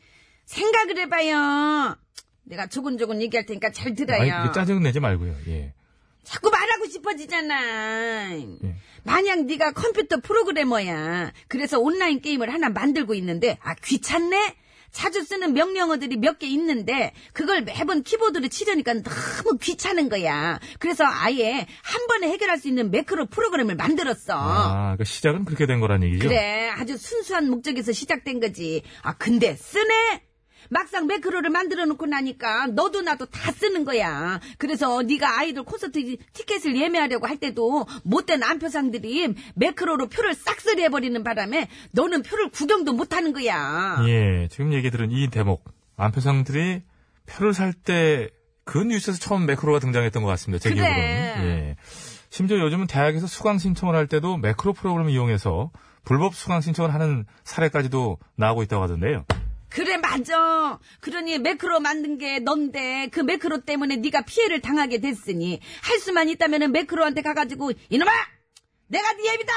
[0.46, 1.96] 생각을 해봐요.
[2.44, 4.34] 내가 조곤조곤 얘기할 테니까 잘 들어요.
[4.34, 5.36] 아니, 짜증 내지 말고요.
[5.48, 5.74] 예.
[6.30, 8.32] 자꾸 말하고 싶어지잖아.
[8.38, 8.76] 예.
[9.04, 11.32] 만약 네가 컴퓨터 프로그래머야.
[11.48, 14.56] 그래서 온라인 게임을 하나 만들고 있는데 아 귀찮네?
[14.92, 20.60] 자주 쓰는 명령어들이 몇 개 있는데 그걸 매번 키보드로 치려니까 너무 귀찮은 거야.
[20.80, 24.34] 그래서 아예 한 번에 해결할 수 있는 매크로 프로그램을 만들었어.
[24.36, 26.28] 아, 그 시작은 그렇게 된 거란 얘기죠?
[26.28, 28.82] 그래 아주 순수한 목적에서 시작된 거지.
[29.04, 30.24] 아 근데 쓰네?
[30.70, 34.40] 막상 매크로를 만들어 놓고 나니까 너도 나도 다 쓰는 거야.
[34.58, 41.68] 그래서 네가 아이돌 콘서트 티켓을 예매하려고 할 때도 못된 안표상들이 매크로로 표를 싹쓸이 해버리는 바람에
[41.92, 44.04] 너는 표를 구경도 못하는 거야.
[44.08, 45.64] 예, 지금 얘기 들은 이 대목.
[45.98, 46.84] 안표상들이
[47.26, 48.30] 표를 살 때
[48.70, 50.62] 그 뉴스에서 처음 매크로가 등장했던 것 같습니다.
[50.62, 50.82] 제 그래.
[50.84, 51.50] 기억으로는.
[51.50, 51.76] 예.
[52.30, 55.72] 심지어 요즘은 대학에서 수강 신청을 할 때도 매크로 프로그램을 이용해서
[56.06, 59.26] 불법 수강 신청을 하는 사례까지도 나오고 있다고 하던데요.
[59.70, 60.80] 그래 맞아.
[61.00, 66.72] 그러니 매크로 만든 게 넌데 그 매크로 때문에 네가 피해를 당하게 됐으니 할 수만 있다면은
[66.72, 68.12] 매크로한테 가가지고 이놈아
[68.88, 69.54] 내가 네 애비다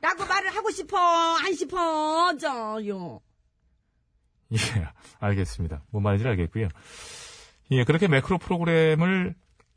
[0.00, 3.20] 라고 말을 하고 싶어 안 싶어 저요.
[4.52, 4.58] 예,
[5.18, 5.82] 알겠습니다.
[5.90, 6.68] 뭔 말인지 알겠고요.
[7.70, 9.34] 예, 그렇게 매크로 프로그램을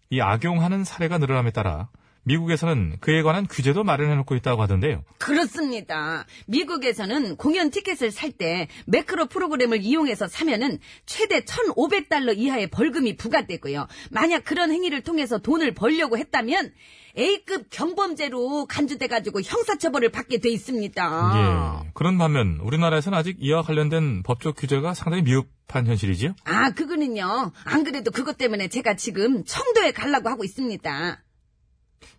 [0.09, 1.89] 이 악용하는 사례가 늘어남에 따라
[2.27, 5.03] 미국에서는 그에 관한 규제도 마련해놓고 있다고 하던데요.
[5.17, 6.25] 그렇습니다.
[6.47, 13.87] 미국에서는 공연 티켓을 살 때 매크로 프로그램을 이용해서 사면은 최대 1,500달러 이하의 벌금이 부과되고요.
[14.11, 16.71] 만약 그런 행위를 통해서 돈을 벌려고 했다면
[17.17, 21.83] A급 경범죄로 간주돼가지고 형사처벌을 받게 돼 있습니다.
[21.85, 21.89] 예.
[21.95, 26.35] 그런 반면 우리나라에서는 아직 이와 관련된 법적 규제가 상당히 미흡한 현실이지요.
[26.43, 27.53] 아, 그거는요.
[27.63, 31.23] 안 그래도 그것 때문에 제가 지금 청도에 가려고 하고 있습니다.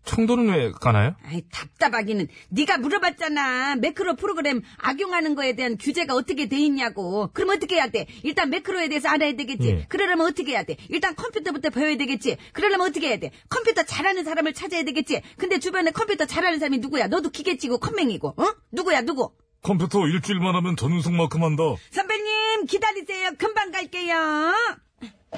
[0.05, 1.15] 청도는 왜 가나요?
[1.25, 2.29] 아이, 답답하기는.
[2.49, 3.77] 네가 물어봤잖아.
[3.77, 7.29] 매크로 프로그램 악용하는 거에 대한 규제가 어떻게 돼 있냐고.
[7.35, 8.07] 그럼 어떻게 해야 돼?
[8.23, 9.69] 일단 매크로에 대해서 알아야 되겠지.
[9.69, 9.87] 예.
[9.89, 10.77] 그러려면 어떻게 해야 돼?
[10.89, 12.37] 일단 컴퓨터부터 배워야 되겠지.
[12.53, 13.31] 그러려면 어떻게 해야 돼?
[13.51, 15.21] 컴퓨터 잘하는 사람을 찾아야 되겠지.
[15.37, 17.09] 근데 주변에 컴퓨터 잘하는 사람이 누구야?
[17.09, 18.29] 너도 기계치고 컴맹이고.
[18.37, 18.55] 어?
[18.73, 19.33] 누구야, 누구?
[19.63, 21.63] 컴퓨터 일주일만 하면 전우승만큼 한다.
[21.91, 23.31] 선배님, 기다리세요.
[23.37, 24.55] 금방 갈게요.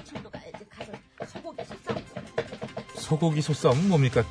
[0.05, 0.64] 청도 가야지.
[0.68, 0.93] 가서
[1.38, 2.01] 소고기 솥싸움.
[3.01, 4.22] 소고기 소싸움은 뭡니까?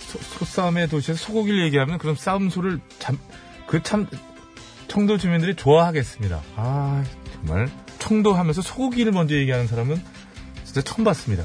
[0.00, 3.18] 소, 싸움의 도시에서 소고기를 얘기하면 그럼 싸움 소를 참,
[3.66, 4.06] 그참
[4.88, 6.42] 청도 주민들이 좋아하겠습니다.
[6.56, 7.04] 아
[7.34, 10.00] 정말 청도 하면서 소고기를 먼저 얘기하는 사람은
[10.64, 11.44] 진짜 처음 봤습니다.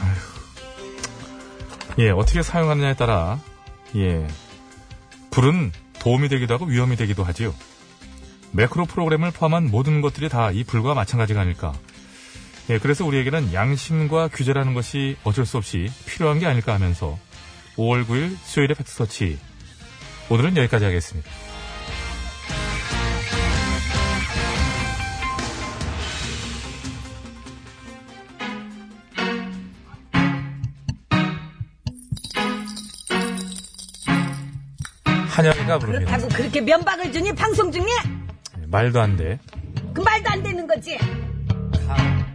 [0.00, 2.02] 아휴.
[2.02, 3.38] 예 어떻게 사용하느냐에 따라
[3.96, 4.26] 예
[5.30, 7.54] 불은 도움이 되기도 하고 위험이 되기도 하지요.
[8.52, 11.72] 매크로 프로그램을 포함한 모든 것들이 다 이 불과 마찬가지가 아닐까
[12.70, 17.18] 예, 그래서 우리에게는 양심과 규제라는 것이 어쩔 수 없이 필요한 게 아닐까 하면서
[17.76, 19.38] 5월 9일 수요일의 팩트서치.
[20.30, 21.30] 오늘은 여기까지 하겠습니다.
[35.28, 36.16] 한영이가 부릅니다.
[36.16, 37.84] 그렇다고 그렇게 면박을 주니 방송 중에
[38.62, 39.38] 예, 말도 안 돼.
[39.92, 40.96] 그 말도 안 되는 거지.
[40.96, 42.33] 우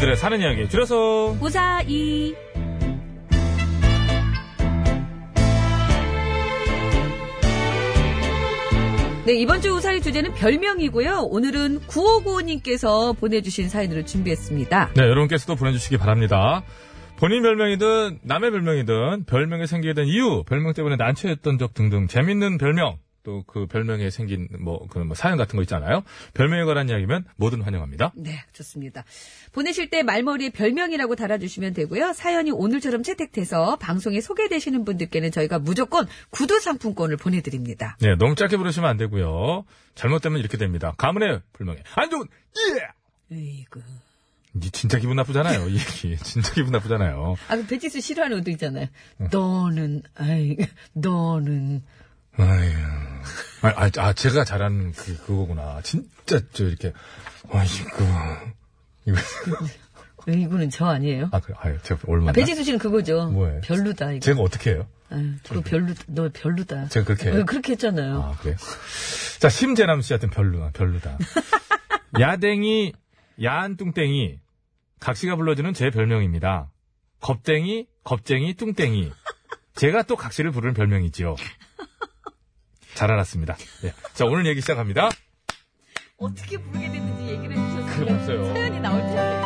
[0.00, 2.34] 리들의 사는 이야기 줄여서 우사이.
[9.26, 11.28] 네, 이번 주 우사이 주제는 별명이고요.
[11.30, 14.92] 오늘은 9595님께서 보내주신 사연으로 준비했습니다.
[14.94, 16.62] 네, 여러분께서도 보내주시기 바랍니다.
[17.18, 22.96] 본인 별명이든 남의 별명이든 별명이 생기게 된 이유, 별명 때문에 난처했던 적 등등 재밌는 별명,
[23.22, 26.02] 또 그 별명에 생긴 뭐, 그뭐 사연 같은 거 있잖아요.
[26.34, 28.12] 별명에 관한 이야기면 뭐든 환영합니다.
[28.16, 29.04] 네, 좋습니다.
[29.52, 32.12] 보내실 때 말머리에 별명이라고 달아주시면 되고요.
[32.12, 37.96] 사연이 오늘처럼 채택돼서 방송에 소개되시는 분들께는 저희가 무조건 구두 상품권을 보내드립니다.
[38.00, 39.64] 네, 너무 짧게 부르시면 안 되고요.
[39.94, 40.94] 잘못되면 이렇게 됩니다.
[40.96, 42.26] 가문의 별명에 안 좋은
[43.30, 43.36] 예!
[43.36, 43.80] 에이구.
[44.62, 45.68] 이 진짜 기분 나쁘잖아요.
[45.68, 47.36] 이 얘기 진짜 기분 나쁘잖아요.
[47.48, 48.86] 아, 그 배치수 싫어하는 것도 있잖아요.
[49.30, 50.56] 너는, 아이,
[50.92, 51.82] 너는.
[52.42, 55.80] 아, 아, 아, 제가 잘하는 그 그거구나.
[55.82, 56.92] 진짜 저 이렇게
[57.50, 58.04] 아이고
[59.06, 59.18] 이거
[60.26, 61.28] 이거는 저 아니에요?
[61.32, 63.30] 아, 그, 아유, 제가 얼마나 아, 배치수 씨는 그거죠.
[63.30, 63.60] 뭐예요?
[63.62, 64.20] 별로다, 이거.
[64.20, 64.86] 제가 어떻게 해요?
[65.10, 66.88] 아유, 그거 별로, 너 별로다.
[66.88, 67.40] 제가 그렇게 해요?
[67.40, 68.22] 어, 그렇게 했잖아요.
[68.22, 68.56] 아, 그래요?
[69.38, 71.16] 자, 심재남 씨한테 별로다, 별로다.
[72.20, 72.92] 야댕이,
[73.42, 74.38] 야한 뚱땡이,
[75.00, 76.70] 각시가 불러주는 제 별명입니다.
[77.20, 79.10] 겁땡이, 겁쟁이, 뚱땡이.
[79.74, 81.36] 제가 또 각시를 부르는 별명이지요.
[83.00, 83.56] 잘 알았습니다.
[83.84, 83.94] 예.
[84.12, 85.08] 자, 오늘 얘기 시작합니다.
[86.18, 87.86] 어떻게 부르게 됐는지 얘기를 해주셨어요.
[87.86, 88.54] 그건 없어요.
[88.54, 89.40] 사연이 나올 텐데.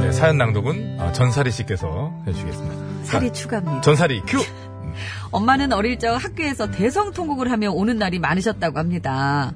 [0.00, 3.04] 네, 사연 낭독은 아, 전사리 씨께서 해주시겠습니다.
[3.04, 3.80] 살이 자, 추가입니다.
[3.82, 4.38] 전사리 큐!
[5.30, 9.54] 엄마는 어릴 적 학교에서 대성통곡을 하며 오는 날이 많으셨다고 합니다.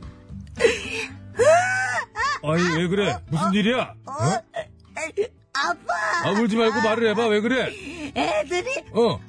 [2.44, 3.18] 아이, 왜 그래?
[3.28, 3.94] 무슨 일이야?
[4.06, 4.12] 어?
[5.53, 5.94] 아빠,
[6.24, 7.26] 아, 울지 말고 말을 해봐.
[7.26, 7.72] 왜 그래?
[8.14, 9.20] 애들이, 어.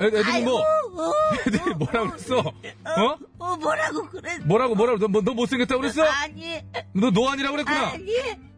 [0.00, 1.12] 애, 애들이 뭐, 어,
[1.46, 2.38] 애들이 뭐라고 그랬어?
[2.38, 3.16] 어?
[3.38, 6.02] 어, 뭐라고 그랬, 뭐라고, 뭐라고, 너, 뭐, 너 못생겼다고 그랬어?
[6.04, 6.60] 아니,
[6.94, 7.88] 너 노안이라고 그랬구나?
[7.90, 8.06] 아니,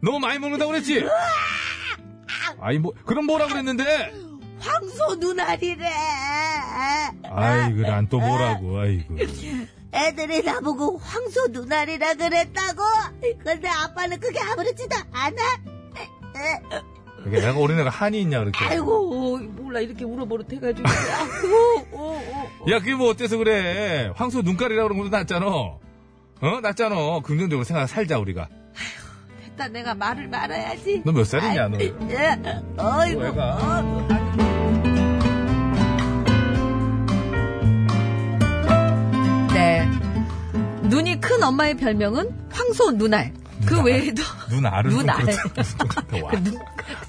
[0.01, 1.05] 너무 많이 먹는다고 그랬지?
[2.61, 4.13] 아이, 뭐, 그럼 뭐라고 그랬는데?
[4.59, 5.89] 황소 눈알이래.
[7.23, 9.15] 아이고, 난 또 뭐라고, 아이고.
[9.93, 12.81] 애들이 나보고 황소 눈알이라 그랬다고.
[13.43, 15.35] 근데 아빠는 그게 아무렇지도 않아.
[17.23, 18.65] 그게 내가 어린애가 한이 있냐, 그렇게.
[18.65, 20.87] 아이고, 몰라, 이렇게 울어버릇 해가지고.
[20.89, 21.57] 아이고,
[21.93, 22.71] 어, 어.
[22.71, 24.11] 야, 그게 뭐 어때서 그래?
[24.15, 25.45] 황소 눈깔이라고 그런 것도 낫잖아.
[25.47, 26.59] 어?
[26.61, 27.19] 낫잖아.
[27.23, 28.49] 긍정적으로 생각 살자, 우리가.
[29.45, 31.03] 됐다, 내가 말을 말아야지.
[31.05, 31.77] 너 몇 살이냐, 너?
[31.79, 32.39] 예,
[32.77, 33.23] 어이구.
[33.39, 34.07] 어,
[39.53, 39.87] 네.
[40.83, 43.33] 눈이 큰 엄마의 별명은 황소 눈알.
[43.65, 45.17] 그 외에도 눈 알은 좀 눈알.
[45.25, 46.17] 그렇다.
[46.23, 46.31] 와.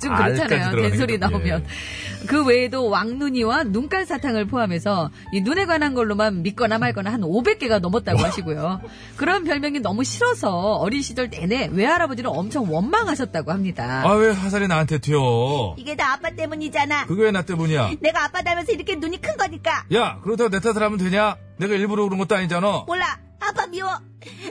[0.01, 0.77] 좀 그렇잖아요.
[0.77, 1.65] 된소리 게 또, 나오면.
[1.65, 2.27] 예.
[2.27, 8.21] 그 외에도 왕눈이와 눈깔 사탕을 포함해서 이 눈에 관한 걸로만 믿거나 말거나 한 500개가 넘었다고
[8.21, 8.81] 하시고요.
[9.17, 14.03] 그런 별명이 너무 싫어서 어린 시절 내내 외할아버지를 엄청 원망하셨다고 합니다.
[14.05, 15.75] 아, 왜 화살이 나한테 튀어?
[15.79, 17.07] 이게 다 아빠 때문이잖아.
[17.07, 17.93] 그게 왜 나 때문이야?
[18.01, 19.85] 내가 아빠 닮아서 이렇게 눈이 큰 거니까.
[19.95, 21.37] 야, 그렇다고 내 탓을 하면 되냐?
[21.57, 22.85] 내가 일부러 그런 것도 아니잖아.
[22.87, 23.19] 몰라.
[23.49, 23.89] 아빠 미워.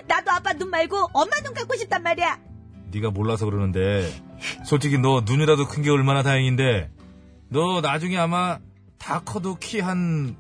[0.08, 2.38] 나도 아빠 눈 말고 엄마 눈 갖고 싶단 말이야.
[2.92, 4.12] 네가 몰라서 그러는데
[4.66, 6.90] 솔직히 너 눈이라도 큰 게 얼마나 다행인데
[7.50, 8.60] 너 나중에 아마
[8.98, 10.36] 다 커도 키 한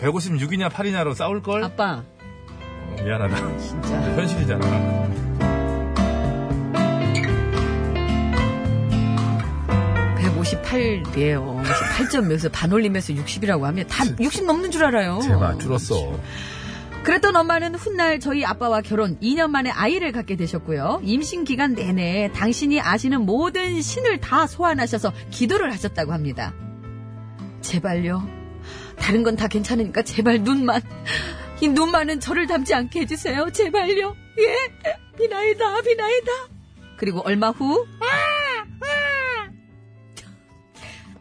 [0.00, 1.64] 156이냐 8이냐로 싸울걸?
[1.64, 3.58] 아빠, 어, 미안하다.
[3.58, 3.88] 진짜.
[4.14, 5.06] 현실이잖아.
[10.16, 11.62] 158이에요.
[11.64, 15.20] 58점 몇에서 반 올리면서 60이라고 하면 다 60 넘는 줄 알아요.
[15.22, 16.18] 제발 줄었어.
[17.06, 21.02] 그랬던 엄마는 훗날 저희 아빠와 결혼 2년 만에 아이를 갖게 되셨고요.
[21.04, 26.52] 임신 기간 내내 당신이 아시는 모든 신을 다 소환하셔서 기도를 하셨다고 합니다.
[27.60, 28.28] 제발요.
[28.98, 30.82] 다른 건 다 괜찮으니까 제발 눈만
[31.60, 33.50] 이눈 많은 저를 닮지 않게 해주세요.
[33.52, 34.16] 제발요.
[34.40, 34.96] 예?
[35.16, 36.32] 비나이다, 비나이다.
[36.96, 37.86] 그리고 얼마 후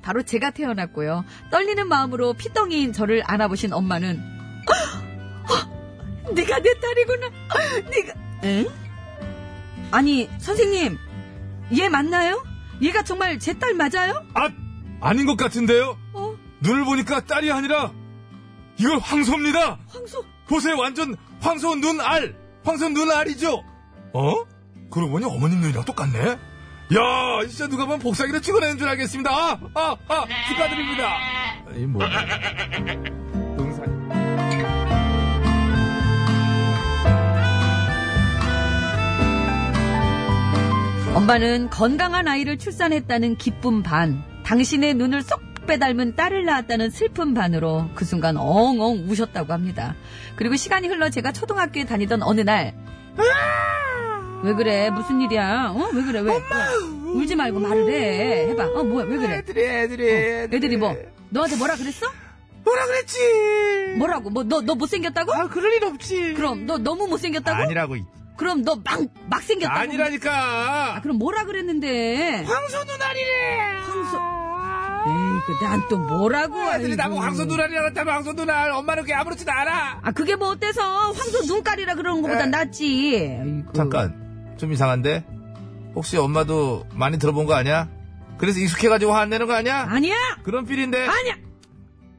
[0.02, 1.26] 바로 제가 태어났고요.
[1.52, 4.35] 떨리는 마음으로 피덩이인 저를 안아보신 엄마는 어,
[6.36, 7.30] 네가 내 딸이구나.
[7.90, 8.14] 네가
[8.44, 8.66] 에?
[9.92, 10.98] 아니 선생님
[11.78, 12.44] 얘 맞나요?
[12.82, 14.24] 얘가 정말 제 딸 맞아요?
[14.34, 14.50] 아,
[15.02, 15.98] 아닌 것 같은데요?
[16.14, 16.36] 어?
[16.60, 17.92] 눈을 보니까 딸이 아니라,
[18.78, 19.80] 이거 황소입니다!
[19.88, 22.36] 황소 보세요, 완전 황소 눈알!
[22.66, 23.64] 황소 눈알이죠?
[24.14, 24.34] 어?
[24.92, 26.20] 그러고 보니 어머님 눈이랑 똑같네?
[26.30, 29.32] 야, 진짜 누가 보면 복사기로 찍어내는 줄 알겠습니다.
[29.32, 31.16] 아, 아, 아, 축하드립니다.
[31.78, 32.02] 이 뭐.
[41.16, 48.03] 엄마는 건강한 아이를 출산했다는 기쁨 반, 당신의 눈을 쏙 빼닮은 딸을 낳았다는 슬픔 반으로 그
[48.03, 49.95] 순간 엉엉 우셨다고 합니다.
[50.36, 52.76] 그리고 시간이 흘러 제가 초등학교에 다니던 어느 날,
[54.43, 54.89] 왜 그래?
[54.89, 55.72] 무슨 일이야?
[55.74, 55.89] 어?
[55.93, 56.20] 왜 그래?
[56.20, 56.34] 왜?
[56.34, 56.39] 왜?
[57.13, 58.49] 울지 말고 말을 해.
[58.49, 58.66] 해봐.
[58.66, 59.05] 어, 뭐야?
[59.05, 59.38] 왜 그래?
[59.38, 60.95] 애들이, 애들이, 어, 애들이 뭐?
[61.30, 62.05] 너한테 뭐라 그랬어?
[62.66, 63.20] 뭐라 그랬지?
[63.97, 64.30] 뭐라고?
[64.32, 65.34] 뭐, 너, 너 못생겼다고?
[65.34, 66.34] 아, 그럴 일 없지.
[66.34, 67.63] 그럼, 너 너무 못생겼다고?
[67.63, 67.95] 아니라고.
[68.38, 69.80] 그럼 너 막, 막 생겼다고?
[69.80, 70.96] 아니라니까.
[70.96, 72.44] 아, 그럼 뭐라 그랬는데?
[72.44, 73.78] 황소 눈알이래.
[73.80, 74.18] 황소.
[75.08, 76.60] 에이, 그, 난또 뭐라고.
[76.74, 76.96] 애들이.
[76.96, 78.72] 나보고 황소 눈알이라고 했다면 황소 눈알.
[78.72, 80.00] 엄마는 그게 아무렇지도 않아.
[80.02, 80.82] 아, 그게 뭐 어때서?
[81.12, 82.48] 황소 눈깔이라 그러는 것보다 에.
[82.48, 83.38] 낫지.
[83.42, 83.72] 아이고.
[83.74, 84.56] 잠깐.
[84.58, 85.26] 좀 이상한데?
[85.96, 87.88] 혹시 엄마도 많이 들어본 거 아니야?
[88.38, 89.86] 그래서 익숙해가지고 화내는 거 아니야?
[89.90, 90.16] 아니야!
[90.44, 91.08] 그런 필인데.
[91.08, 91.36] 아니야!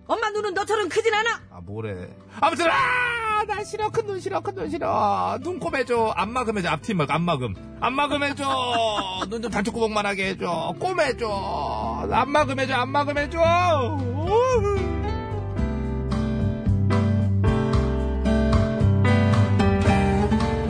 [0.09, 1.41] 엄마 눈은 너처럼 크진 않아!
[1.51, 2.09] 아, 뭐래.
[2.41, 3.91] 아무튼, 아, 나 싫어.
[3.91, 4.41] 큰 눈 싫어.
[4.41, 5.39] 큰 눈 싫어.
[5.43, 6.13] 눈곱 해줘.
[6.17, 6.69] 안마금 해줘.
[6.69, 7.55] 앞팀 말고 안마금.
[7.81, 8.45] 안마금 해줘.
[9.29, 10.75] 눈 좀 단추구멍만 하게 해줘.
[10.79, 12.09] 꼼 해줘.
[12.13, 12.75] 안마금 해줘.
[12.75, 13.41] 안마금 해줘.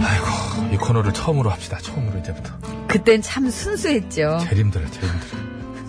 [0.01, 1.79] 아이고, 이 코너를 처음으로 합시다.
[1.79, 2.55] 처음으로 이제부터.
[2.89, 4.39] 그땐 참 순수했죠.
[4.49, 5.39] 제일 힘들어, 제일 힘들어.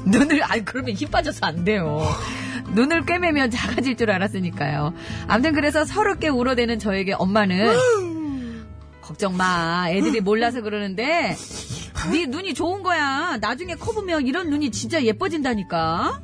[0.06, 2.00] 눈을, 아니, 그러면 힘 빠져서 안 돼요.
[2.74, 4.94] 눈을 꿰매면 작아질 줄 알았으니까요.
[5.28, 7.76] 아무튼 그래서 서럽게 울어대는 저에게 엄마는
[9.02, 9.90] 걱정 마.
[9.90, 11.36] 애들이 몰라서 그러는데
[12.12, 13.38] 네 눈이 좋은 거야.
[13.40, 16.22] 나중에 커 보면 이런 눈이 진짜 예뻐진다니까.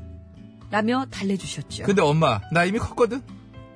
[0.70, 1.84] 라며 달래주셨죠.
[1.84, 3.22] 근데 엄마, 나 이미 컸거든?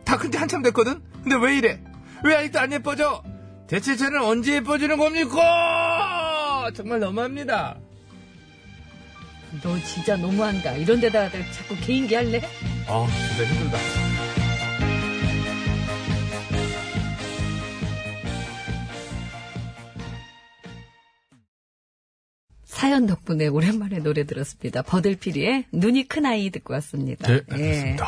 [0.03, 0.99] 다 큰지 한참 됐거든?
[1.23, 1.79] 근데 왜 이래?
[2.23, 3.21] 왜 아직도 안 예뻐져?
[3.67, 6.71] 대체 쟤는 언제 예뻐지는 겁니까?
[6.73, 7.75] 정말 너무합니다.
[9.63, 10.73] 너 진짜 너무한다.
[10.73, 12.41] 이런 데다가 자꾸 개인기 할래?
[12.87, 14.06] 아, 진짜 힘들다.
[22.77, 24.83] 사연 덕분에 오랜만에 노래 들었습니다.
[24.83, 27.27] 버들피리의 눈이 큰 아이 듣고 왔습니다.
[27.27, 27.53] 네, 예.
[27.53, 28.07] 알겠습니다.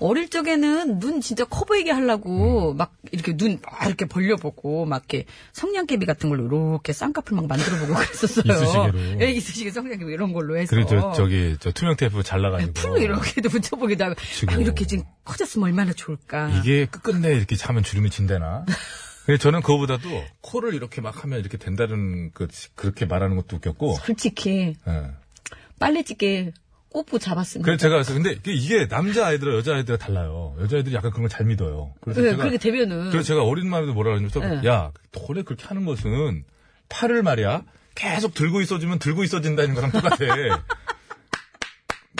[0.00, 5.24] 어릴 적에는 눈 진짜 커 보이게 하려고 막 이렇게 눈 막 이렇게 벌려보고 막 이렇게
[5.54, 8.52] 성냥개비 같은 걸로 이렇게 쌍꺼풀 막 만들어보고 그랬었어요.
[8.52, 9.22] 이쑤시개로.
[9.22, 10.68] 예, 이쑤시개 성냥개비 이런 걸로 해서.
[10.76, 12.72] 그리고 저, 저기, 저 투명 테이프 잘라가지고.
[12.74, 14.14] 풀로 이렇게도 붙여보기도 하고.
[14.46, 16.50] 막 이렇게 지금 커졌으면 얼마나 좋을까.
[16.58, 18.66] 이게 끝끝내 이렇게 차면 주름이 진대나?
[19.26, 23.94] 근데 저는 그거보다도 코를 이렇게 막 하면 이렇게 된다는 그, 그렇게 말하는 것도 웃겼고.
[23.94, 25.10] 솔직히 예.
[25.78, 26.52] 빨래집게
[26.88, 27.64] 꼽고 잡았습니다.
[27.64, 30.54] 그래서 제가 그래서 근데 이게- 이게 남자 아이들과 여자 아이들과 달라요.
[30.60, 31.94] 여자 아이들이 약간 그런 걸 잘 믿어요.
[32.00, 34.68] 그래서 네, 제가 그렇게 되면은 그래서 제가 어린 마음에도 뭐라 그러냐면 네.
[34.68, 36.44] 야 돌에 그렇게 하는 것은
[36.90, 37.62] 팔을 말이야
[37.94, 40.16] 계속 들고 있어주면 들고 있어진다는 거랑 똑같아.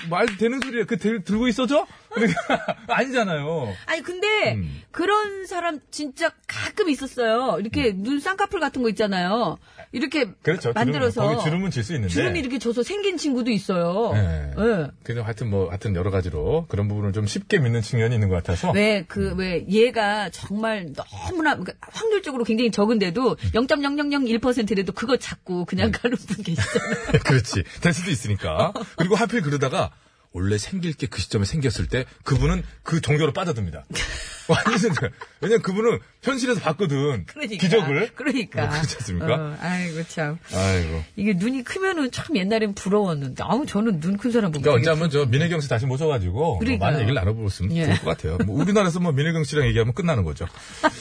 [0.09, 0.85] 말 되는 소리야.
[0.85, 1.87] 그 들, 들고 있어져?
[2.15, 3.75] 그러니까 아니잖아요.
[3.87, 4.83] 아니 근데 음.
[4.91, 7.59] 그런 사람 진짜 가끔 있었어요.
[7.61, 9.59] 이렇게 눈 쌍꺼풀 같은 거 있잖아요.
[9.93, 10.73] 이렇게 그렇죠.
[10.75, 12.13] 만들어서 주름, 거기 주름은 질 수 있는데.
[12.15, 14.13] 주름이 이렇게 져서 생긴 친구도 있어요.
[14.15, 14.51] 네.
[14.57, 14.87] 예.
[15.03, 18.71] 그냥 하여튼 뭐 하여튼 여러 가지로 그런 부분을 좀 쉽게 믿는 측면이 있는 것 같아서.
[18.71, 26.17] 왜, 그, 왜, 얘가 정말 너무나, 그러니까 확률적으로 굉장히 적은데도 0.0001%라도 그거 찾고 그냥 가는
[26.17, 26.95] 분 계시잖아요.
[27.25, 27.65] 그렇지.
[27.81, 28.73] 될 수도 있으니까.
[28.97, 29.91] 그리고 하필 그러다가
[30.33, 33.85] 원래 생길 게 그 시점에 생겼을 때 그분은 그 종교로 빠져듭니다.
[34.49, 34.93] 완전
[35.41, 37.25] 왜냐면 그분은 현실에서 봤거든.
[37.27, 37.57] 그러니까.
[37.61, 38.11] 기적을.
[38.17, 38.63] 그러니까.
[38.63, 39.35] 뭐 그렇지 않습니까?
[39.35, 40.39] 어, 아이고, 참.
[40.53, 41.03] 아이고.
[41.17, 44.63] 이게 눈이 크면은 참 옛날엔 부러웠는데, 아우, 저는 눈 큰 사람 보면.
[44.63, 46.87] 그러니까 언제 한번 저 민혜경 씨 다시 모셔가지고 뭐 그러니까요.
[46.87, 47.85] 많은 얘기를 나눠보면 예.
[47.87, 48.39] 좋을 것 같아요.
[48.47, 50.47] 뭐 우리나라에서 뭐 민혜경 씨랑 얘기하면 끝나는 거죠.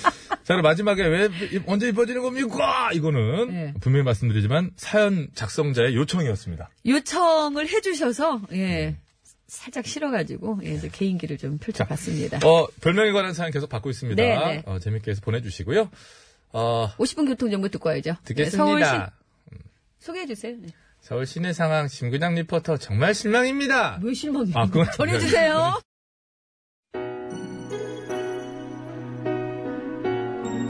[0.43, 2.91] 자, 그럼 마지막에 왜 이- 언제 이뻐지는 겁니까?
[2.93, 3.73] 이거는 예.
[3.79, 6.69] 분명히 말씀드리지만 사연 작성자의 요청이었습니다.
[6.85, 8.97] 요청을 해주셔서, 예.
[9.51, 12.39] 살짝 싫어가지고, 예, 이제 개인기를 좀 펼쳐봤습니다.
[12.47, 14.23] 어, 별명에 관한 사연 계속 받고 있습니다.
[14.23, 14.63] 네, 네.
[14.65, 15.91] 어, 재밌게 해서 보내주시고요.
[16.53, 18.11] 어, 50분 교통정보 듣고 와야죠.
[18.11, 18.57] 네, 듣겠습니다.
[18.57, 19.59] 서울 시,
[19.99, 20.55] 소개해주세요.
[20.57, 20.69] 네.
[21.01, 23.99] 서울 시내 상황 심근양 리포터 정말 실망입니다.
[24.01, 24.57] 왜 실망이에요?
[24.57, 25.81] 아, 그건 전해주세요.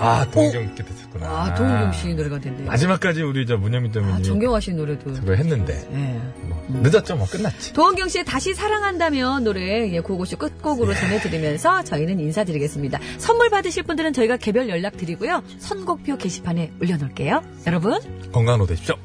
[0.04, 1.28] 아, 동경 께 됐었구나.
[1.28, 2.66] 아, 동경 씨 노래가 된대요.
[2.68, 5.14] 마지막까지 우리 저 문영민 아, 때문에 정경화 씨 노래도.
[5.14, 5.88] 그거 했는데.
[5.93, 6.20] 예.
[6.47, 7.74] 뭐, 늦었죠, 뭐, 끝났지.
[7.74, 12.99] 도원경 씨의 다시 사랑한다면 노래 예, 고고쇼 끝곡으로 전해드리면서 저희는 인사드리겠습니다.
[13.20, 15.43] 선물 받으실 분들은 저희가 개별 연락 드리고요.
[15.60, 17.43] 선곡표 게시판에 올려놓을게요.
[17.68, 17.99] 여러분
[18.32, 18.95] 건강으로 되십시오.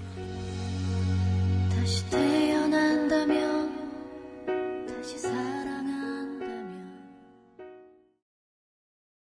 [1.75, 2.37] 다시 태